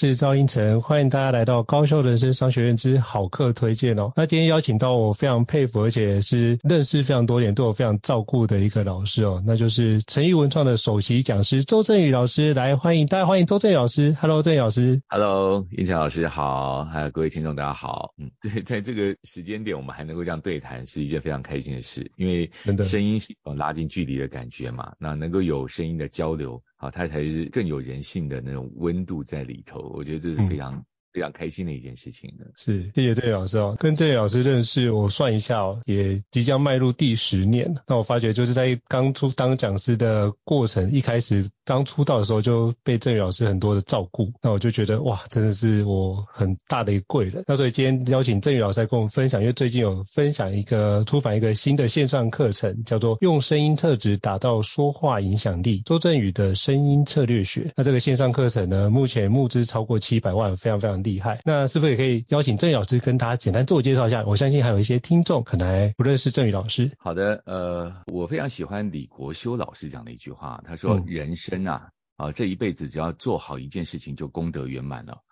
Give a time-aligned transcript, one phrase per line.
[0.00, 4.12] 是赵英成，欢迎大家来到高效人生商学院之好课推荐哦。
[4.14, 14.16] 那今天邀请到我非常佩服，而且是认识非常多年，对我非常照顾的一个老师哦，那就是诚毅文创的首席讲师周振宇老师，来欢迎大家，欢迎周振宇老师。
[14.20, 15.02] Hello，振宇老师。
[15.08, 18.14] Hello，英成老师好，还有各位听众大家好。
[18.18, 22.48] 嗯，对， 在这个时间点我们还能够这样对谈，是一件非常开心的事，因为
[22.84, 26.62] 声音是一种拉近距离的感觉嘛，那能够有声音的交流。
[26.78, 30.74] 好，它才是更有人性的那种温度在里头，我觉得这是非常。
[30.74, 37.74] 嗯非常开心的一件事情的，是谢谢郑宇老师哦，跟郑宇老师认识，我算一下哦，也即将迈入第十年。
[37.88, 47.44] 那我发觉就是在刚出当讲师的过程，一开始刚出道的时候就被郑宇老师很多的照顾，那我就觉得哇，真的是我很大的一个贵人。
[47.46, 57.70] 那所以今天邀请郑宇老师来跟我们分享，因为最近有分享一个出版一个新的线上课程，叫做用声音特质打造说话影响力，周震宇的声音策略学。
[57.76, 64.24] 那这个线上课程呢，目前募资超过七百万，非常非常厉害，那是不是也可以邀请郑宇老师跟大家简单自我介绍一下？
[64.26, 66.90] 我相信还有一些听众可能还不认识郑宇老师。
[66.98, 75.22] 好的，呃，我非常喜欢李国修老师讲的一句话，他说：“人生啊，啊，这一辈子只要做好一件事情，就功德圆满了。”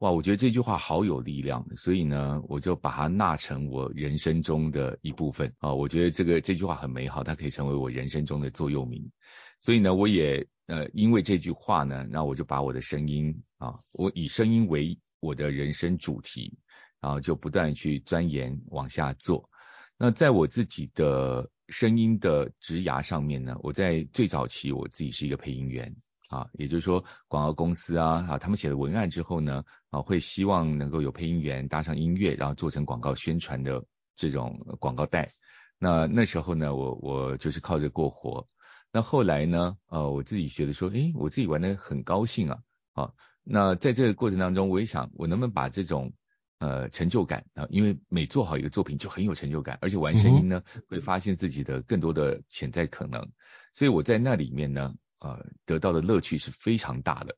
[0.00, 5.72] 哇，我觉得这句话好有力量，所以呢，我就把它纳成我人生中的一部分啊。
[5.72, 9.10] 我觉得这个这句话很美好，它可以成为我人生中的座右铭。
[9.58, 16.58] 所以呢，我也呃，因为这句话呢，那我就把我的声音啊，我以声音为我的人生主题，
[17.00, 19.48] 然后就不断去钻研往下做。
[19.96, 25.94] 那在我自己的声音的职涯上面呢，我在最早期我自己是一个配音员
[26.28, 33.84] 啊，也就是说广告公司啊啊，他们写了文案之后呢啊，会希望能够有配音员搭上音乐，然后做成广告宣传的
[34.16, 35.34] 这种广告带。
[35.78, 38.48] 那那时候呢，我我就是靠着过活。
[38.92, 42.58] 那后来呢，呃，我自己觉得说，诶，我自己玩得很高兴啊
[42.92, 43.12] 啊。
[43.42, 46.12] 那在这个过程当中，我也想，我能不能把这种
[46.58, 53.30] 呃成就感啊，因为每做好一个作品就很有成就感，而且玩声音呢，会发现自己的更多的潜在可能，
[53.72, 57.36] 所以我在那里面呢，呃，得到的乐趣是非常大的。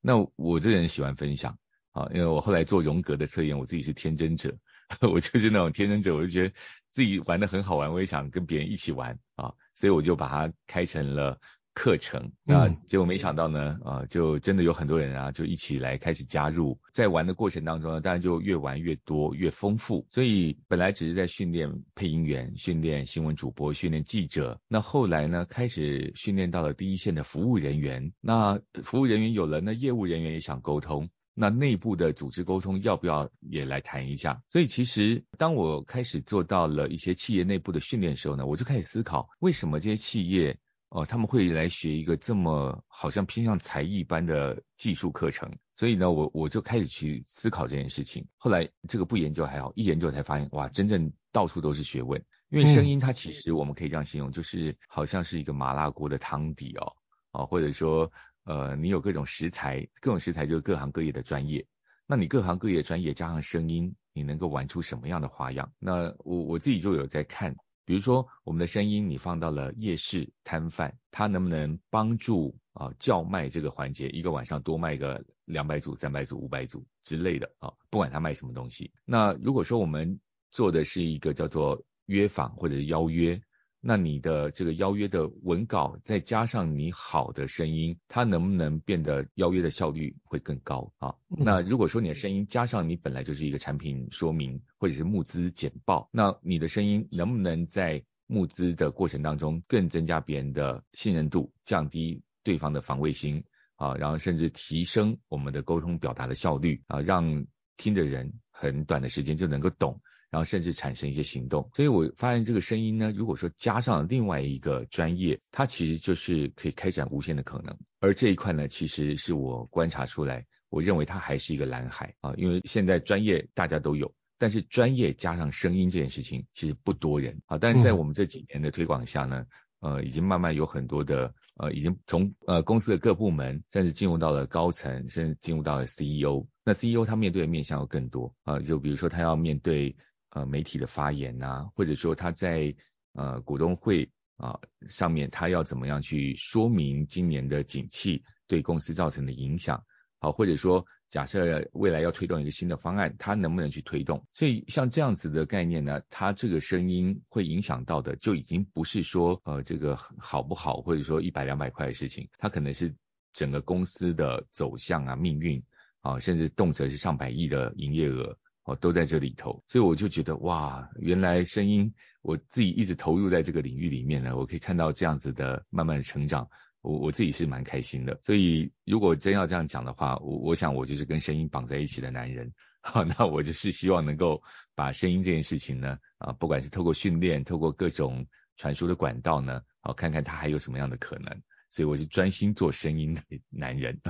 [0.00, 1.58] 那我这人喜欢分享
[1.92, 4.56] 啊，因为我后来做荣格的测验，我自己是天真者，
[5.12, 6.54] 我就是那种天真者，我就觉得
[6.90, 11.40] 自己玩的很好玩，我也想跟别人一起玩啊，所以我就把它开成了。
[11.80, 20.06] 课程，那结果没想到呢，啊，就真的有很多人啊，就一起来开始加入，在玩的过程当中呢，当然就越玩越多，越丰富。
[20.10, 28.12] 所以本来只是在训练配音员、训练新闻主播、训练记者，那后来呢，开始训练到了第一线的服务人员。
[28.20, 34.42] 那服务人员有了，那业务人员也想沟通，那内部的组织沟通要不要也来谈一下？
[34.50, 40.58] 所以其实当我开始做到了一些企业内部的训练的时候呢，我就开始思考，为什么这些企业
[40.90, 48.26] 哦，他们会来学一个这么好像偏向才艺般的技术课程，所以呢，我我就开始去思考这件事情。
[48.36, 52.20] 后来这个不研究还好，一研究才发现，哇，真正到处都是学问。
[52.48, 56.92] 因为声音它其实我们可以这样形容，就是好像是一个麻辣锅的汤底哦，
[57.30, 58.10] 啊，或者说
[58.42, 61.64] 呃，你有各种食材，各种食材就是各行各业的专业。
[62.04, 65.72] 那你各行各业的专业加上声音，你能够玩出什么样的花样？
[65.78, 67.54] 那我我自己就有在看。
[67.90, 78.92] 比如说，我们的声音你放到了夜市摊贩，他能不能帮助啊叫卖这个环节，一个晚上多卖个两百组、三百组、五百组之类的啊，不管他卖什么东西。
[79.04, 80.20] 那如果说我们
[80.52, 83.42] 做的是一个叫做约访或者是邀约。
[83.82, 91.14] 那你的这个邀约的文稿，再加上你好的声音，它能不能变得邀约的效率会更高啊？
[91.28, 103.44] 那如果说你的声音加上你本来就是一个产品说明或者是募资简报，那你的声音能不能在募资的过程当中更增加别人的信任度，降低对方的防卫心
[103.76, 107.46] 啊，然后甚至提升我们的沟通表达的效率啊，让
[107.78, 110.02] 听的人很短的时间就能够懂。
[110.30, 117.76] 然后甚至产生一些行动，所以我发现这个声音呢，如果说加上另外一个专业，它其实就是可以开展无限的可能。
[117.98, 127.58] 而这一块呢，其实是我观察出来，我认为它还是一个蓝海啊，因为现在专业大家都有，但是专业加上声音这件事情其实不多人啊。
[127.58, 129.44] 但是在我们这几年的推广下呢，
[129.80, 136.46] 呃，已经慢慢有很多的呃，已经从呃公司的各部门，甚至进入到了高层，甚至进入到了 CEO。
[136.64, 139.96] 那 CEO 他面对的面向要更多啊，就比如说他要面对
[140.30, 142.74] 呃媒体的发言呐、或者说他在
[143.12, 149.84] 呃股东会啊上面他要怎么样去说明今年的景气对公司造成的影响，
[150.18, 150.84] 好，或者说。
[151.10, 154.24] 假设未来要推动一个新的方案，他能不能去推动？
[154.32, 162.94] 所以像这样子的概念呢，它这个声音会影响到的，就已经不是说呃这个好不好，或者说一百两百块的事情，它可能是
[163.32, 165.60] 整个公司的走向啊、命运
[166.00, 168.38] 啊，甚至动辄是上百亿的营业额
[168.76, 169.62] 都在这里头。
[169.66, 176.48] 所以我就觉得哇，原来声音我自己一直投入在这个领域里面呢，我可以看到这样子的慢慢的成长。
[176.82, 182.50] 我我自己是蛮开心的，所以如果真要这样讲的话，我我想我就是跟声音绑在一起的男人，
[182.80, 184.42] 好，那我就是希望能够
[184.74, 188.26] 把声音这件事情呢，啊，不管是透过训练，透过各种
[188.56, 194.00] 传输的管道呢，好，看看它还有什么样的可能，所以我是专心做声音的男人。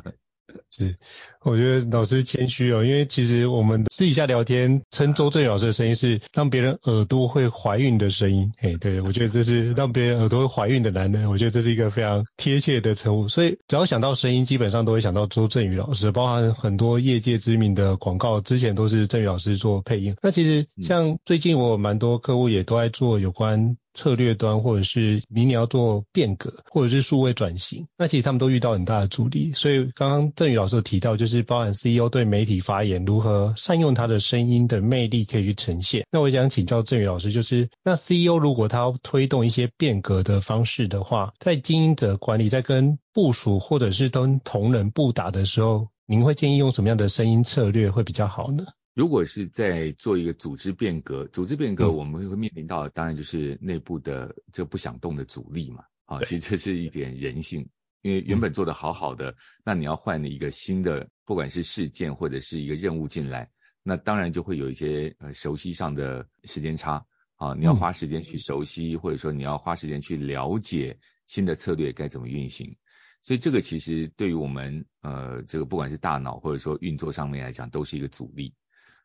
[0.70, 0.96] 是，
[1.42, 20.16] 我觉得老师谦虚哦，因为其实我们私底下聊天称周正宇老师的声音是让别人耳朵会怀孕的声音，哎，对，我觉得这是让别人耳朵会怀孕的男人，我觉得这是一个非常贴切的称呼，所以只要想到声音，基本上都会想到周正宇老师，包含很多业界知名的广告，之前都是震宇老师做配音。
[20.22, 23.76] 那其实像最近我有蛮多客户也都在做有关。
[23.94, 29.52] 策略端，或者是明年要做变革，或者是数位转型，那其实他们都遇到很大的阻力。
[29.54, 36.06] 所以刚刚郑宇老师提到，就是包含 CEO 对媒体发言如何善用他的声音的魅力可以去呈现。
[36.10, 48.64] 那我想请教郑宇老师，就是那 CEO 如果他要推动一些变革的方式的话，在经营者管理，在跟部属或者是跟同仁布达的时候，您会建议用什么样的声音策略会比较好呢？
[49.00, 55.84] 如果是在做一个组织变革，组织变革我们会面临到的当然就是内部的这不想动的阻力嘛。
[56.04, 57.66] 啊，其实这是一点人性，
[58.02, 63.48] 因为原本做的好好的，那你要换一个新的，不管是事件或者是一个任务进来，
[63.82, 67.06] 那当然就会有一些呃熟悉上的时间差
[67.36, 72.76] 啊，你要花时间去熟悉，或者说你要花时间去了解新的策略该怎么运行，
[73.22, 78.52] 所以这个其实对于我们呃这个不管是大脑或者说运作上面来讲，都是一个阻力。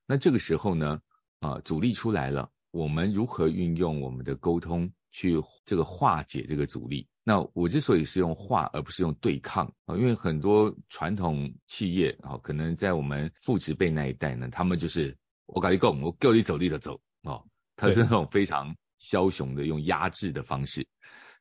[0.07, 1.01] 那这个时候呢，
[1.39, 7.07] 啊，阻力出来了，我们如何运用我们的沟通去这个化解这个阻力？
[7.23, 15.17] 那我之所以是用化而不是用对抗啊，因为很多传统企业啊，可能在我们父执辈那一代呢，他们就是
[15.47, 17.41] 我搞一个，我够你走你的走啊，
[17.75, 20.87] 他是那种非常枭雄的用压制的方式。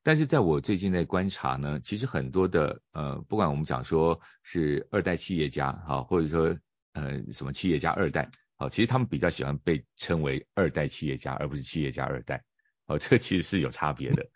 [0.03, 6.57] 但是在我最近在观察呢，其实很多的呃，不管我们讲说是二代企业家啊，或者说
[6.95, 8.31] 呃什么企业家二代。
[8.57, 12.45] 好，其实他们比较喜欢被称为二代企业家，而不是企业家二代。
[12.87, 14.27] 哦，这其实是有差别的。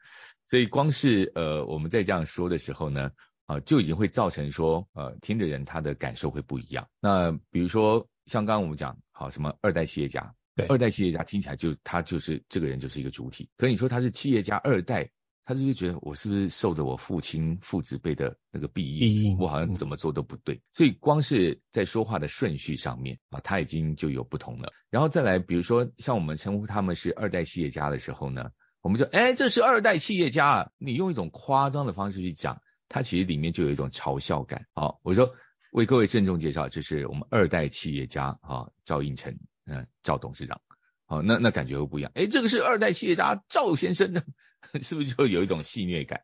[0.46, 3.10] 所以光是呃我们在这样说的时候呢，
[3.46, 6.88] 啊就已经会造成说呃听的人他的感受会不一样。
[7.00, 13.48] 那比如说像刚刚我们讲，好什么二代企业家，对，二代企业家听起来就他就是这个人就是一个主体。
[13.56, 15.10] 可你说他是企业家二代。
[15.48, 24.70] 他是不是觉得我是不是受着我父亲父子辈的那个庇荫，我好像怎么做都不对，所以光是在说话的顺序上面啊，他已经就有不同了。
[24.90, 28.50] 然后再来，比如说像我们称呼他们是二代企业家的时候呢，
[28.82, 34.66] 我们就哎，这是二代企业家啊，你用一种夸张的方式去讲，他其实里面就有一种嘲笑感。
[34.74, 35.32] 好，我说
[35.72, 39.34] 为各位郑重介绍，这是我们二代企业家啊，赵应成，
[39.64, 40.60] 嗯，赵董事长。
[41.06, 42.12] 好，那那感觉会不一样。
[42.14, 44.22] 哎，这个是二代企业家赵先生的。
[44.82, 46.22] 是不是就有一种戏谑感？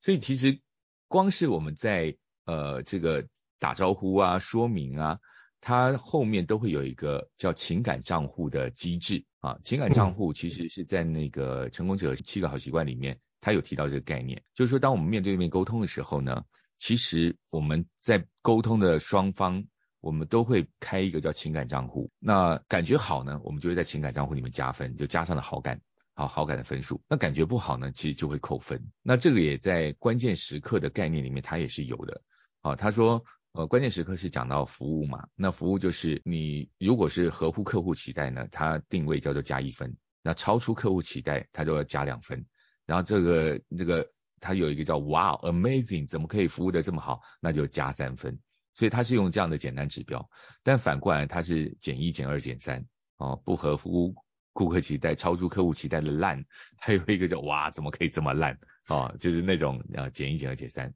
[0.00, 0.60] 所以其实
[1.08, 3.26] 光是我们在呃这个
[3.58, 5.18] 打招呼啊、说明啊，
[5.60, 9.58] 它后面都会有一个叫情感账户的机制啊。
[9.64, 16.44] 情感账户其实是在那个成功者七个好习惯里面，他有提到这个概念，就是说当我们面对面沟通的时候呢，
[16.78, 19.64] 其实我们在沟通的双方，
[20.00, 22.10] 我们都会开一个叫情感账户。
[22.18, 25.80] 那感觉好呢，我们就会在情感账户里面加分，就加上了好感。
[26.14, 28.80] 好好感的分数，那感觉不好呢，其实就会扣分。
[29.02, 32.22] 那这个也在关键时刻的概念里面，它也是有的。
[32.62, 42.46] 啊，他说，呃，关键时刻是讲到服务嘛，那服务就是你如果是合乎客户期待呢，它定位叫做加一分，那超出客户期待，它就要加两分。
[42.86, 44.08] 然后这个这个
[44.40, 48.38] 它有一个叫 Wow Amazing，怎么可以服务的这么好，那就加三分。
[48.72, 50.28] 所以它是用这样的简单指标，
[50.62, 52.86] 但反过来它是减一减二减三，
[53.18, 54.14] 哦，不合乎。
[54.54, 56.42] 顾客期待超出客户期待的烂，
[56.80, 59.14] 还有一个叫哇，怎么可以这么烂啊？
[59.18, 60.94] 就是那种啊减一减二减三。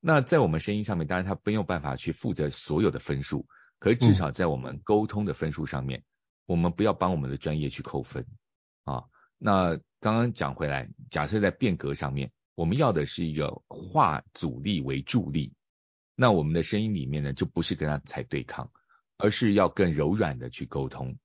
[0.00, 3.46] 那在我们声音上面，当然他没有办法去负责所有的分数，
[3.78, 6.02] 可是至少在我们沟通的分数上面，
[6.46, 8.26] 我们不要帮我们的专业去扣分
[8.84, 9.04] 啊。
[9.38, 15.54] 那刚刚讲回来，假设在变革上面，我们要的是一个化阻力为助力，
[16.14, 18.70] 那我们的声音里面呢，就不是跟他才对抗，
[19.18, 21.16] 而是要更柔软的去沟通。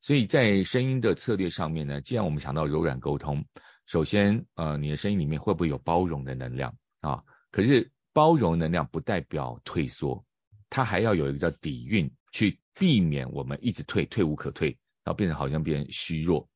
[0.00, 3.44] 所以在声音的策略上面呢，既然我们想到柔软沟通，
[3.86, 7.24] 首先呃，你的声音里面会不会有包容的能量啊？
[7.50, 10.24] 可是包容能量不代表退缩，
[10.70, 16.48] 它还要有一个叫底蕴，去避免我们一直退，退无可退，然后变成好像变虚弱。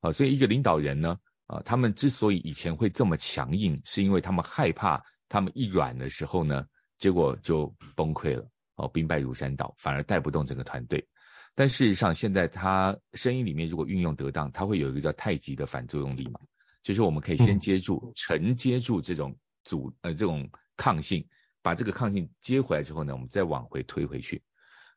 [0.00, 6.66] 啊，所以一个领导人呢，啊，他们之所以以前会这么强硬，是因为他们害怕他们一软的时候呢，
[6.98, 11.08] 结果就崩溃了，哦，兵败如山倒，反而带不动整个团队。
[11.54, 16.40] 但事实上，现在它声音里面如果运用得当，它会有一个叫太极的反作用力嘛，
[16.82, 21.28] 就是我们可以先接住、承接住这种阻呃这种抗性，
[21.60, 24.42] 把这个抗性接回来之后呢，我们再往回推回去。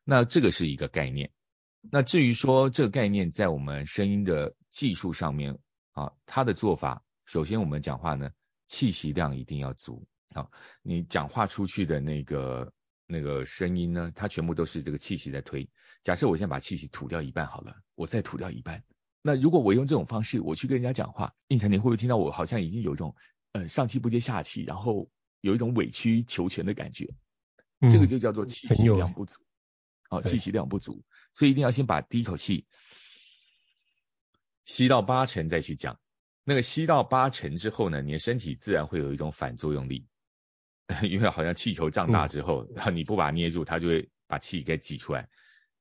[0.04, 1.30] 那这个是一个概念。
[1.90, 5.58] 那至于说这个概念在我们声音的技术上面
[5.92, 8.30] 啊，它的做法，首先我们讲话呢，
[8.66, 10.48] 气息量一定要足啊，
[10.82, 12.72] 你讲话出去的那个
[13.06, 15.68] 那个声音呢，它全部都是这个气息在推。
[16.02, 18.84] 假设我先把气息吐掉一半好了，我再吐掉一半。
[19.22, 23.16] 那如果我用这种方式我去跟人家讲话，应成，你会不会听到我好像已经有一种
[23.52, 27.14] 呃上气不接下气，然后有一种委曲求全的感觉？
[27.80, 29.40] 嗯、这个就叫做气息量不足。
[30.10, 32.66] 哦，气息量不足，所以一定要先把第一口气
[34.64, 35.98] 吸到八成再去讲。
[36.44, 40.06] 那个吸到八成之后呢，你的身体自然会有一种反作用力，
[41.02, 45.28] 因为好像气球胀大之后，然后你不把它捏住，它就会把气给挤出来。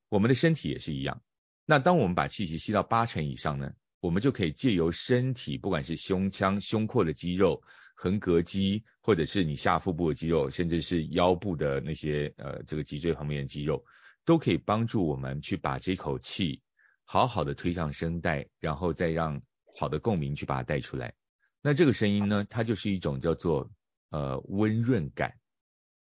[0.09, 1.21] 我们的身体也是一样。
[1.65, 7.61] 那当我们把气息吸到八成以上呢，我们就可以借由身体，不管是胸腔、胸廓的肌肉、
[7.95, 13.83] 横膈肌，或者是你下腹部的肌肉，甚至是腰部的那些呃这个脊椎旁边的肌肉。
[14.25, 16.61] 都可以帮助我们去把这口气
[17.03, 19.41] 好好的推上声带，然后再让
[19.77, 21.13] 好的共鸣去把它带出来。
[21.61, 23.69] 那这个声音呢，它就是一种叫做
[24.13, 25.39] 呃温润感，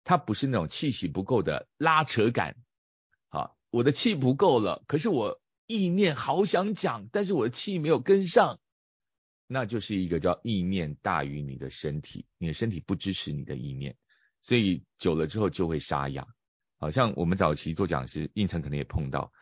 [0.05, 2.55] 它不是那种气息不够的拉扯感。
[3.29, 8.61] 好，我的气不够了，可是我意念好想讲，但是我的气没有跟上，
[9.47, 13.97] 那就是一个叫意念大于你的身体，你的身体不支持你的意念，
[14.43, 16.29] 所以久了之后就会沙哑。
[16.79, 19.33] 好像我们早期做讲师，应成可能也碰到，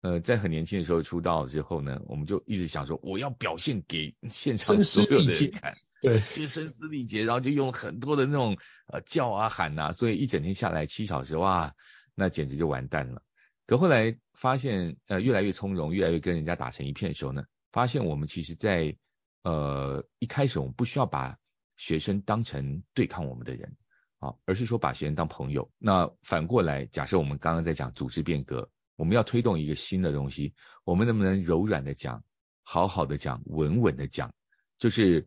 [0.00, 11.74] 呃，在很年轻的时候出道之后呢，我们就一直想说，我要表现给现场所有的人看，对， 就声嘶力竭，然后就用很多的那种呃叫啊喊啊，所以一整天下来七小时，哇，
[12.14, 13.22] 那简直就完蛋了。
[13.66, 18.96] 可后来发现，呃，越来越从容，越来越跟人家打成一片的时候呢，发现我们其实在
[19.42, 21.36] 呃一开始我们不需要把
[21.76, 23.76] 学生当成对抗我们的人。
[24.18, 25.72] 啊，而是说把学生当朋友。
[25.78, 30.52] 那反过来，假设我们刚刚在讲组织变革，我们要推动一个新的东西，
[30.84, 32.22] 我们能不能柔软的讲，
[32.62, 34.34] 好好的讲，稳稳的讲，
[34.76, 35.26] 就是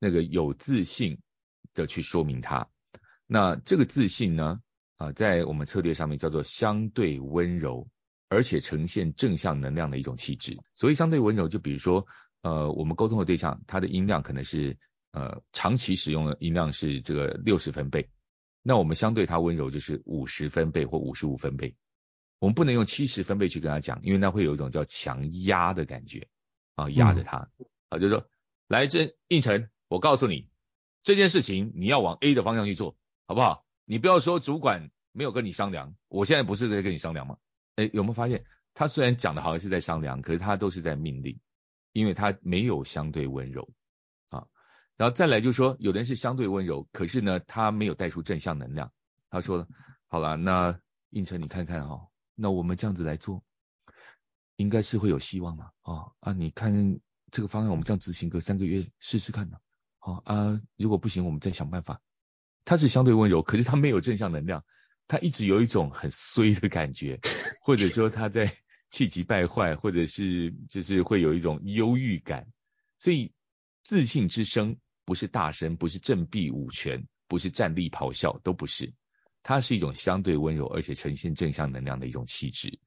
[0.00, 1.20] 那个有自信
[1.74, 2.68] 的去说明它。
[3.28, 4.60] 那这个自信呢，
[4.96, 7.88] 啊，在我们策略上面叫做相对温柔，
[8.28, 10.58] 而且呈现正向能量的一种气质。
[10.74, 12.06] 所以相对温柔，就比如说，
[12.42, 14.76] 呃，我们沟通的对象，他的音量可能是，
[15.12, 18.10] 呃，长期使用的音量是这个六十分贝。
[18.62, 21.76] 那我们相对他温柔就是五十分贝或五十五分贝，
[22.40, 26.26] 我们不能用七十分贝去跟他讲，因为那会有一种叫强压的感觉
[26.74, 27.48] 啊，压着他
[27.88, 28.28] 啊，就是说，
[28.66, 30.48] 来，这胤丞，我告诉你
[31.02, 33.66] 这件事情你要往 A 的方向去做，好不好？
[33.84, 37.38] 你不要说主管没有跟你商量，我现在不是在跟你商量吗？
[37.74, 41.40] 诶，有没有发现他虽然讲的好像是在商量，可是他都是在命令，
[41.92, 43.68] 因为他没有相对温柔
[44.28, 44.46] 啊。
[44.96, 48.92] 然后再来就是说，有的人是相对温柔，可是呢，他没有带出正向能量。
[49.28, 49.66] 他说
[50.06, 50.78] ：“好了，那
[51.08, 53.42] 胤丞你看看哈、哦，那我们这样子来做，
[54.54, 55.70] 应该是会有希望嘛？
[55.82, 57.00] 啊啊，你看
[57.32, 59.58] 这个方案，我们这样执行个三个月试试看呢。
[60.00, 62.02] 好啊，如果不行，我们再想办法。”
[62.66, 64.64] 他是相对温柔，可是他没有正向能量，
[65.06, 67.20] 他一直有一种很衰的感觉，
[67.62, 68.58] 或者说他在
[68.90, 72.48] 气急败坏，或者是就是会有一种忧郁感，
[72.98, 73.32] 所以
[73.84, 74.76] 自信之声。
[75.06, 78.94] 不是大声，不是振臂舞拳，不是站立咆哮，都不是。
[79.42, 82.78] 它是一种相对温柔，而且呈现正向能量的一种气质。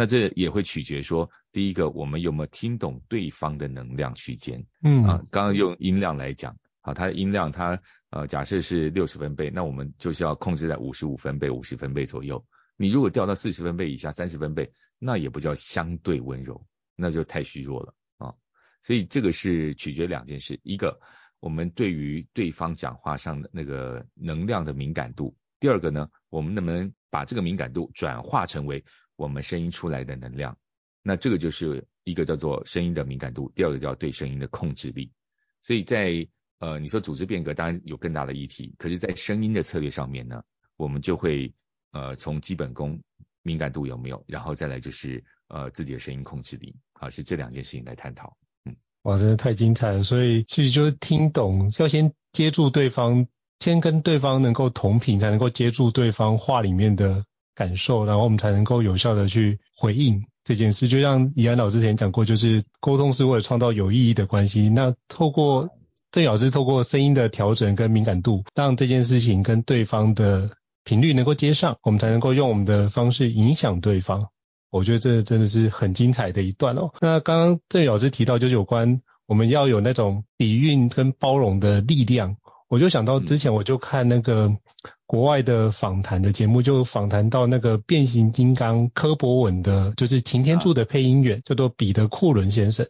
[0.00, 4.64] 那这也会取决说，第一个，我们有没有听懂对方的能量区间？
[4.82, 7.78] 嗯啊，刚刚用音量来讲，好，它的音量它
[8.08, 12.42] 呃假设是六十分贝，那我们就是要控制在五十五分贝、五十分贝左右。
[12.78, 16.66] 你如果掉到四十分贝以下、三十分贝，那也不叫相对温柔，
[16.96, 18.32] 那就太虚弱了啊。
[18.80, 20.98] 所以这个是取决两件事，一个。
[21.40, 28.82] 我们对于对方讲话上的那个能量的敏感度，第二个呢，我们能不能把这个敏感度转化成为
[29.20, 30.56] 我们声音出来的能量？
[31.02, 35.12] 那这个就是一个叫做声音的敏感度，第二个叫对声音的控制力。
[35.60, 36.26] 所以在
[36.58, 40.42] 呃你说组织变革当然有更大的议题，可是，在声音的策略上面呢，
[40.78, 41.52] 我们就会
[41.92, 42.98] 呃从基本功
[43.42, 48.34] 敏感度有没有，然后再来就是呃自己的声音控制力啊，是这两件事情来探讨。
[48.64, 50.02] 嗯，哇，真的太精彩了。
[50.02, 53.26] 所以其实就是听懂，要先接住对方，
[53.58, 57.26] 先跟对方能够同频，才能够接住对方话里面的
[57.60, 60.88] 感受，然后我们才能够有效的去回应这件事。
[60.88, 64.70] 就像怡安老师之前讲过，就是沟通是为了创造有意义的关系。
[64.70, 65.68] 那透过
[66.10, 70.52] 郑老师透过声音的调整跟敏感度，让这件事情跟对方的
[70.84, 74.28] 频率能够接上，我们才能够用我们的方式影响对方。
[74.70, 76.94] 我觉得这真的是很精彩的一段哦。
[77.02, 82.36] 那刚刚郑老师提到，就是有关我们要有那种底蕴跟包容的力量。
[82.70, 84.56] 我就想到之前我就看那个
[85.04, 92.86] 国外的访谈的节目，就访谈到那个变形金刚柯博文的，就是擎天柱的配音员，叫做彼得库伦先生。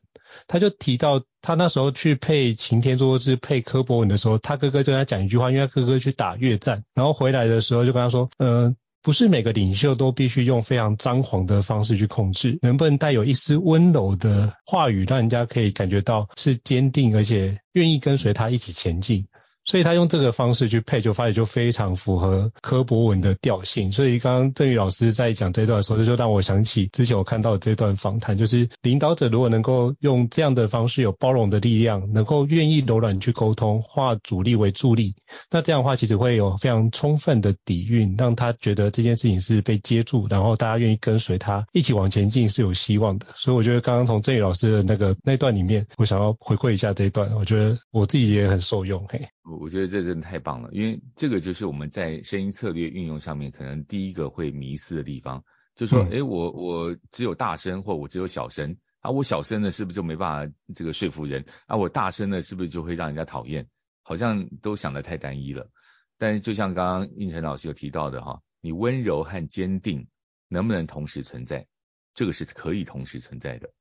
[0.47, 19.27] 他就提到他那时候去配擎天柱，是配柯博文的时候，他哥哥就跟他讲一句话，因为他哥哥去打越战，然后回来的时候就跟他说，嗯，不是每个领袖都必须用非常张狂的方式去控制，能不能带有一丝温柔的话语，让人家可以感觉到是坚定而且愿意跟随他一起前进。
[19.71, 23.93] 所以他用这个方式去配，就发现就非常符合柯博文的调性。
[23.93, 35.15] 所以刚刚郑宇老师在讲这段的时候，就让我想起之前我看到的这段访谈，就是领导者如果能够用这样的方式，有包容的力量，能够愿意柔软去沟通，化阻力为助力，
[35.53, 43.27] 那这样的话其实会有非常充分的底蕴，让他觉得这件事情是被接住，然后大家愿意跟随他一起往前进是有希望的。
[43.37, 49.07] 所以我觉得刚刚从郑宇老师的那个那段里面，我想要回馈一下这一段，我觉得我自己也很受用。
[49.09, 49.29] 嘿。
[49.59, 61.77] 我觉得这真的太棒了，因为这个就是我们在声音策略运用上面可能第一个会迷失的地方，就是说，诶，我我只有大声或我只有小声啊，我小声呢是不是就没办法这个说服人啊？
[61.77, 63.69] 我大声呢是不是就会让人家讨厌？
[64.03, 65.71] 好像都想得太单一了。
[66.19, 70.07] 但是就像刚刚胤丞老师有提到的哈，你温柔和坚定
[70.49, 71.67] 能不能同时存在？
[72.15, 73.73] 这个是可以同时存在的。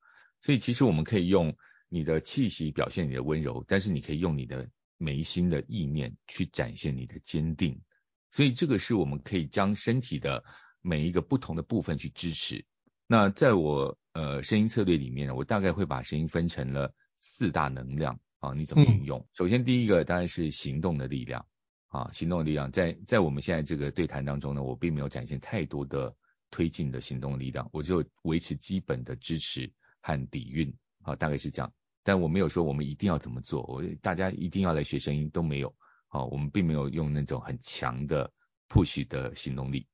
[0.42, 1.56] 所以其实我们可以用
[1.90, 4.68] 你的气息表现你的温柔，但是你可以用你的。
[5.00, 7.82] 眉心的意念去展现你的坚定，
[8.30, 10.44] 所以这个是我们可以将身体的
[10.82, 12.66] 每一个不同的部分去支持。
[13.08, 19.20] 那在我呃声音策略里面呢，我大概会把声音分成了四大能量啊，你怎么运用？
[19.20, 21.46] 嗯、首先第一个当然是行动的力量
[21.88, 26.14] 啊，行动的力量在在我们现在这个对谈当中呢，我并没有展现太多的
[26.52, 31.74] 推进的行动力量，我就维持基本的支持和底蕴啊，大概是这样。
[32.04, 35.76] 但我没有说我们一定要怎么做，我大家一定要来学声音都没有，
[36.08, 38.32] 好，我们并没有用那种很强的
[38.70, 39.88] push 的行动力。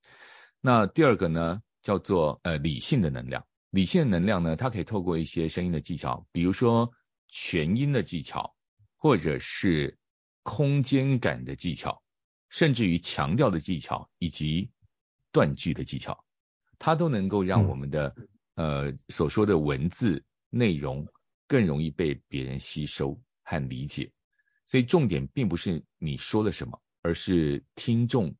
[0.61, 6.91] 那第二个呢，叫做呃理性的能量，理性的能量呢，它可以透过一些声音的技巧，比如说
[7.27, 8.55] 全音的技巧，
[8.95, 9.97] 或者是
[10.43, 12.01] 空间感的技巧，
[12.49, 14.71] 甚至于强调的技巧以及
[15.31, 16.23] 断句的技巧，
[16.79, 18.15] 它都能够让我们的、
[18.55, 21.07] 嗯、呃所说的文字内容。
[21.47, 24.11] 更容易被别人吸收和理解，
[24.65, 28.35] 所以重点并不是你说了什么，而是听众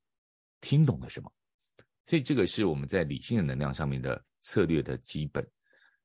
[0.61, 1.31] 听懂了什么。
[2.05, 5.49] 所以这个是我们在理性的能量上面的策略的基本。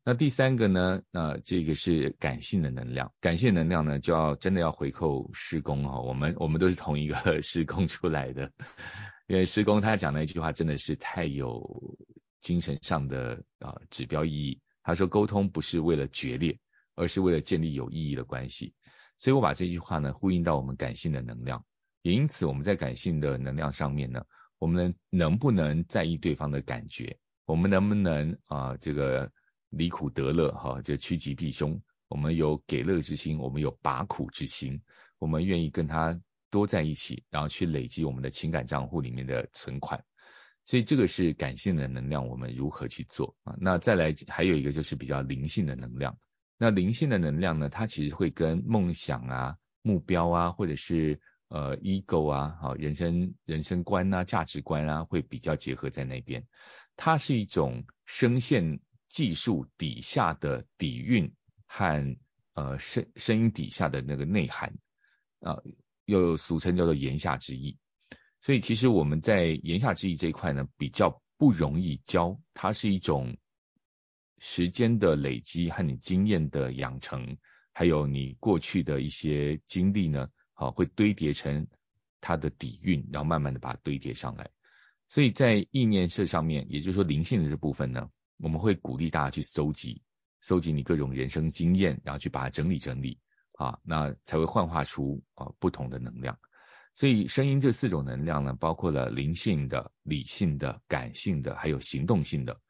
[0.03, 1.03] 那第三个呢？
[1.11, 3.13] 那这个是感性的能量。
[3.21, 8.51] 感性能量呢，就要真的要回扣师公哈，我们我们都是同一个 师公出来的，
[9.27, 11.99] 因为师公他讲那句话真的是太有
[12.41, 14.59] 精神上的啊指标意义。
[14.83, 16.59] 他说沟通不是为了决裂。
[17.01, 18.75] 而是为了建立有意义的关系，
[19.17, 21.65] 所以我把这句话呢呼应到我们感性的能量，
[22.03, 24.23] 也因此我们在感性的能量上面呢，
[24.59, 27.19] 我们能不能在意对方的感觉？
[27.47, 29.33] 我们能不能啊这个
[29.71, 31.81] 离苦得乐哈，就趋吉避凶？
[32.09, 34.83] 我们有给乐之心，我们有拔苦之心，
[35.19, 40.05] 我们愿意跟他多在一起，然后去累积我们的情感账户里面的存款。
[40.65, 43.57] 所以这个是感性的能量，我们如何去做啊？
[43.59, 46.19] 那再来还有一个就是比较灵性的能量。
[46.63, 51.19] 那灵性的能量呢，它其实会跟梦想啊、目标啊，或者是
[51.49, 56.47] 呃 ego 啊、好人生人生观啊、价值观啊，会比较结合在那边。
[56.97, 61.33] 它是一种声线技术底下的底蕴
[61.67, 62.17] 和
[62.53, 64.75] 呃声声音底下的那个内涵
[65.41, 65.57] 啊，
[66.05, 67.79] 又俗称叫做言下之意。
[68.43, 73.39] 所以其实我们在言下之意这一块呢，比较不容易教，它是一种。
[74.41, 77.37] 时间的累积和你经验的养成，
[77.73, 81.67] 还有你过去的一些经历呢，好，会堆叠成
[82.21, 84.51] 它的底蕴，然后慢慢的把它堆叠上来。
[85.09, 90.03] 所以在意念设上面，也就是说灵性的这部分呢，我们会鼓励大家去搜集，
[90.41, 93.19] 搜集你各种人生经验，然后去把它整理整理，
[93.59, 96.39] 啊，那才会幻化出啊不同的能量。
[96.95, 102.61] 所以声音这四种能量呢，包括了灵性的、理性的、感性的，还有行动性的，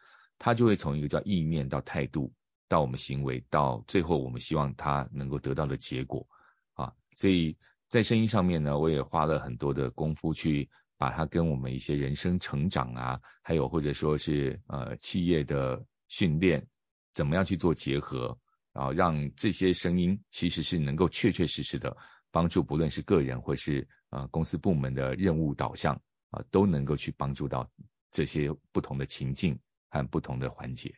[0.41, 2.33] 他就会从一个叫意念到态度，
[2.67, 6.27] 到我们行为，到最后我们希望他能够得到的结果，
[6.75, 7.57] 啊，所以
[7.89, 10.69] 在声音上面呢，我也花了很多的功夫去。
[11.01, 16.69] 把它跟我们一些人生成长啊，还有或者说是呃企业的训练，
[17.15, 18.39] 怎么样去做结合，
[18.75, 21.97] 然后让这些声音其实是能够确确实实的
[22.31, 25.95] 帮助，不论是个人或是呃公司部门的任务导向
[26.29, 27.67] 啊，都能够去帮助到
[28.11, 29.59] 这些不同的情境
[29.91, 30.95] 和不同的环节。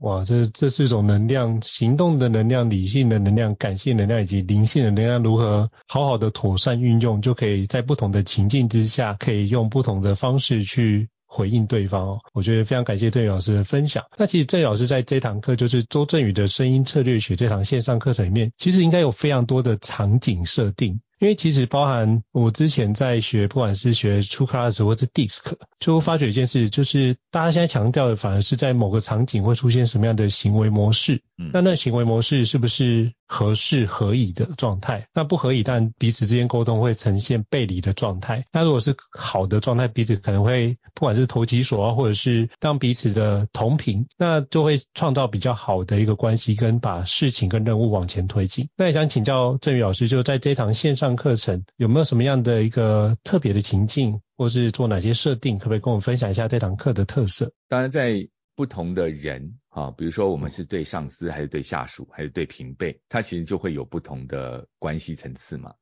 [0.00, 12.20] 哇，这这是一种能量，行动的能量、理性的能量、感性能量以及灵性的能量，如何好好的妥善运用，就可以在不同的情境之下，可以用不同的方式去回应对方。
[12.32, 14.04] 我觉得非常感谢郑宇老师的分享。
[14.16, 21.00] 那其实郑宇老师在这堂课，就是周震宇的声音策略学这堂线上课程里面，其实应该有非常多的场景设定。
[21.18, 31.22] 因为其实包含我之前在学，不管是学 True Class 或者 DISC，就发觉一件事，就是大家现在强调的反而是在某个场景会出现什么样的行为模式。
[31.38, 35.08] 嗯，那那行为模式是不是合适合宜的状态？
[35.12, 38.44] 那不合宜，但彼此之间沟通会呈现背离的状态。
[38.52, 48.68] 那如果是好的状态，彼此可能会不管是投其所好，或者是当彼此的同频，那就会创造比较好的一个关系，跟把事情跟任务往前推进。
[48.76, 51.08] 那也想请教郑宇老师，就在这堂线上。
[51.08, 55.56] 上课程有没有什么样的一个特别的情境，或是做哪些设定？
[55.56, 57.50] 可不可以跟我们分享一下这堂课的特色？
[57.66, 65.72] 当然，在不同的人啊，比如说我们是对上司，还是对下属，还是对平辈，他其实就会有不同的关系层次嘛。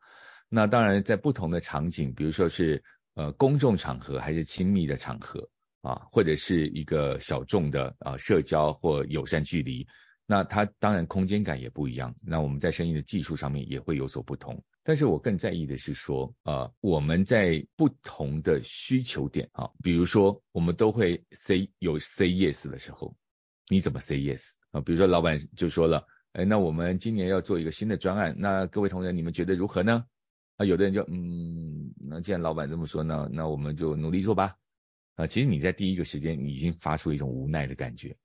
[0.50, 2.84] 那当然，在不同的场景，比如说是
[3.14, 5.48] 呃公众场合，还是亲密的场合
[5.80, 9.88] 啊，或者是一个小众的啊社交或友善距离，
[10.26, 12.14] 那它当然空间感也不一样。
[12.20, 14.62] 那我们在声音的技术上面也会有所不同。
[14.88, 23.16] 但是我更在意的是说，呃，我们在不同的需求点啊，比如说我们都会 say 有 say yes 的时候，
[23.68, 24.80] 你怎么 say yes 啊？
[24.80, 30.06] 比如说老板就说了，哎，那我们今年要做一个新的专案，那各位同仁你们觉得如何呢？
[30.56, 34.54] 啊，有的人就嗯，那既然老板这么说呢，那我们就努力做吧。
[35.16, 38.16] 啊，其实你在第一个时间已经发出一种无奈的感觉。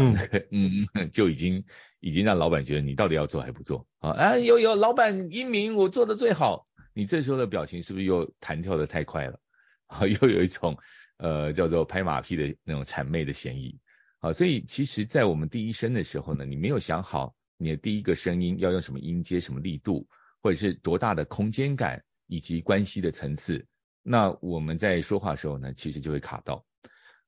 [0.00, 0.16] 嗯
[0.50, 1.64] 嗯嗯，就已经
[2.00, 4.10] 已经让老板觉得你到底要做还不做啊？
[4.12, 6.66] 啊有有，老板英明，我做的最好。
[6.94, 9.40] 你这时候的表情是不是又弹跳的太快了？
[9.86, 10.78] 啊，又有一种
[11.18, 13.78] 呃叫做拍马屁的那种谄媚的嫌疑。
[14.20, 20.06] 啊，所以其实，在我们第一声的时候呢，你没有想好你的第一个声音要用什么音阶、什么力度，
[20.42, 23.66] 或者是多大的空间感以及关系的层次，
[24.02, 26.64] 那我们在说话的时候呢，其实就会卡到。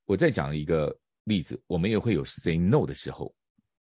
[0.07, 0.98] 我再讲一个。
[1.24, 3.34] 例子，我们也会有 say no 的时候，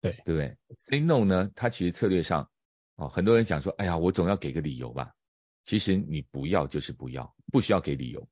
[0.00, 2.48] 对对不对？say no 呢，它其实策略上，
[2.96, 5.12] 哦，很多人讲说，哎呀，我总要给个理由吧。
[5.64, 8.29] 其实你不要就是不要，不需要给理由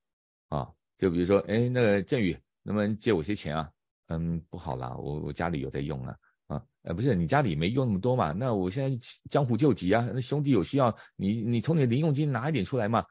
[0.48, 0.70] 啊。
[0.98, 3.70] 就比如说，哎，那个振宇，能不能借我些钱啊？
[4.08, 6.16] 嗯，不好啦，我我家里有在用啊。
[6.46, 8.32] 啊，呃，不是，你家里没用那么多嘛？
[8.32, 13.04] 那我现在江湖救急啊，那兄弟有需要，你你从你的零用金拿一点出来嘛。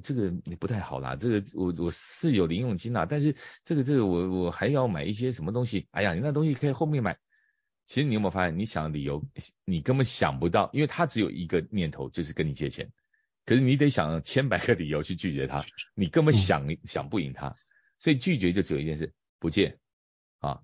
[0.00, 7.18] 这个你不太好啦，这个我我是有零用金啦，但是这个这个我我还要买一些什么东西，哎呀，你那东西可以后面买。
[7.84, 9.26] 其实你有没有发现，你想的理由
[9.64, 12.92] 你根本想不到，因为他只有一个念头，就是跟你借钱，
[13.44, 17.56] 可是你得想千百个理由去拒绝他，你根本想想不赢他，
[17.98, 19.78] 所以拒绝就只有一件事，不借
[20.38, 20.62] 啊。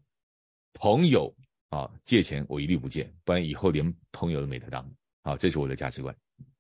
[0.75, 1.35] 朋友
[1.71, 4.95] 啊借钱我一律不借，不然以后连朋友都没得当。
[5.23, 6.17] 好，这是我的价值观，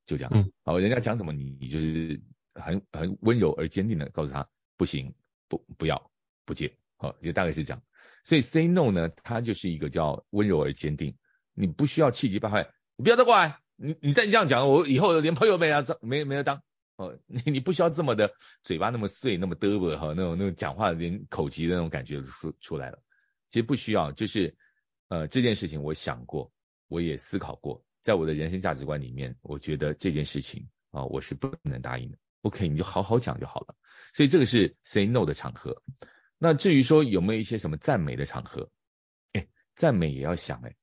[0.06, 0.52] 就这样。
[0.64, 2.20] 好，人家讲什么你你就是。
[2.60, 5.14] 很很温柔而坚定的告诉他，不行，
[5.48, 6.10] 不不要，
[6.44, 7.82] 不接，好，就大概是这样。
[8.24, 11.16] 所以 say no 呢，它就是一个叫温柔而坚定，
[11.54, 16.62] 你不需要气急败坏，你不要再过来，你你再这样讲，我以后连朋友没得没没得当，
[16.96, 23.02] 哦，你你不需要这么的嘴巴那么碎，那么嘚啵哈，那种那种讲话连口急的那种感觉出出来了。
[23.50, 24.56] 其实不需要，就是
[25.08, 26.52] 呃这件事情我想过，
[26.88, 32.18] 我也思考过，在我的人生价值观里面，我觉得这件事情啊，我是不能答应的。
[32.48, 33.76] OK，你就好好讲就好了。
[34.14, 35.82] 所以这个是 say no 的场合。
[36.38, 38.70] 那至于说有没有一些什么赞美的场合？
[39.32, 40.74] 哎，赞美也要想哎。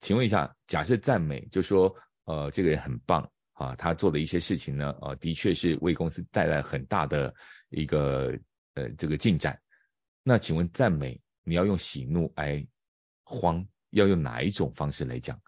[0.00, 7.34] 请问一下，假设赞美就说呃这个人很棒啊，他做的一些事情呢，呃的确是为公司带来很大的
[7.70, 8.38] 一个
[8.74, 9.62] 呃这个进展。
[10.22, 12.66] 那请问赞美你要用喜怒哀
[13.24, 15.40] 欢，要用哪一种方式来讲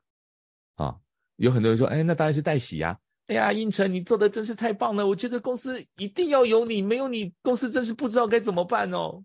[0.77, 0.97] 啊？
[1.37, 3.01] 有很多人说，哎，那当然是带喜呀。
[3.33, 5.07] 哎呀，英成，你做的真是太棒了！
[5.07, 9.25] 我觉得公司一定要有你，没有你，公司真是不知道该怎么办哦。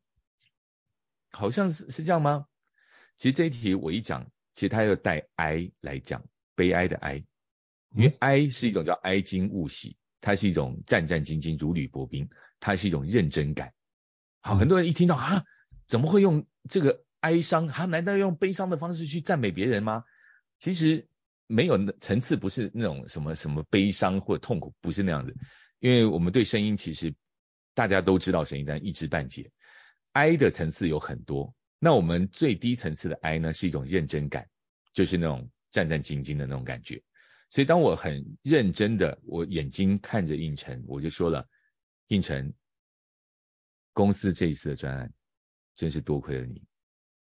[1.30, 2.46] 好像是是这样吗？
[3.18, 6.24] 其实这一题我一讲，其实它要带哀来讲，
[6.56, 7.26] 悲哀的哀，
[7.94, 12.30] 因为哀是一种叫哀矜勿喜，它是一种战战兢兢、如履薄冰，
[12.62, 13.74] 它是一种认真感。
[14.40, 15.44] 好，很多人一听到啊，
[15.86, 17.68] 怎么会用这个哀伤？
[17.68, 20.06] 他难道要用悲伤的方式去赞美别人吗？
[20.60, 21.10] 其实
[21.48, 25.34] 没有那层次，不是那种什么什么悲伤或痛苦，不是那样的。
[25.80, 27.16] 因为我们对声音其实
[27.74, 29.52] 大家都知道声音，但一知半解。
[30.12, 31.56] 哀的层次有很多。
[31.80, 34.50] 那我们最低层次的哀呢，是一种认真感，
[34.94, 37.04] 就是那种战战兢兢的那种感觉。
[37.50, 41.48] 所以当我很认真的，我眼睛看着应晨，我就说了，
[42.08, 42.54] 应晨，
[43.94, 45.14] 公司这一次的专案，
[45.76, 46.64] 真是多亏了你，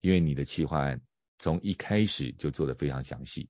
[0.03, 1.01] 因为你的企划案
[1.39, 3.49] 从一开始就做得非常详细，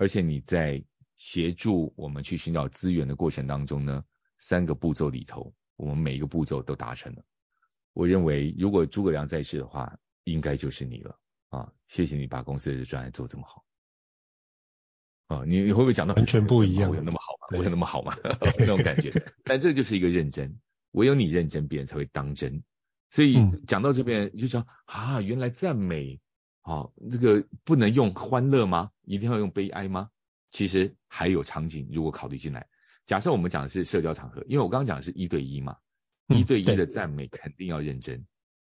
[0.00, 0.82] 而且你在
[1.18, 4.02] 协助我们去寻找资源的过程当中呢，
[4.38, 7.22] 三个步骤里头，我们每一个步骤都达成了。
[7.92, 11.70] 我认为如果诸葛亮在世的话，应该就是你了啊！
[11.88, 13.62] 谢谢你把公司的专案做这么好
[15.26, 15.44] 啊！
[15.44, 16.88] 你你会不会讲到完全不一样？
[16.88, 17.58] 我有那么好吗？
[17.58, 18.16] 我有那么好吗？
[18.58, 19.12] 那种感觉。
[19.44, 20.58] 但这就是一个认真，
[20.92, 22.64] 唯有你认真，别人才会当真。
[23.10, 26.18] 所以讲到这边就讲啊，原来赞美
[26.62, 28.90] 啊，这个不能用欢乐吗？
[29.04, 30.10] 一定要用悲哀吗？
[30.50, 32.68] 其实还有场景，如果考虑进来，
[33.04, 35.76] 假设我们讲的是社交场合，因为我刚刚讲的是一对一嘛，
[36.28, 38.26] 一对一的赞美肯定要认真。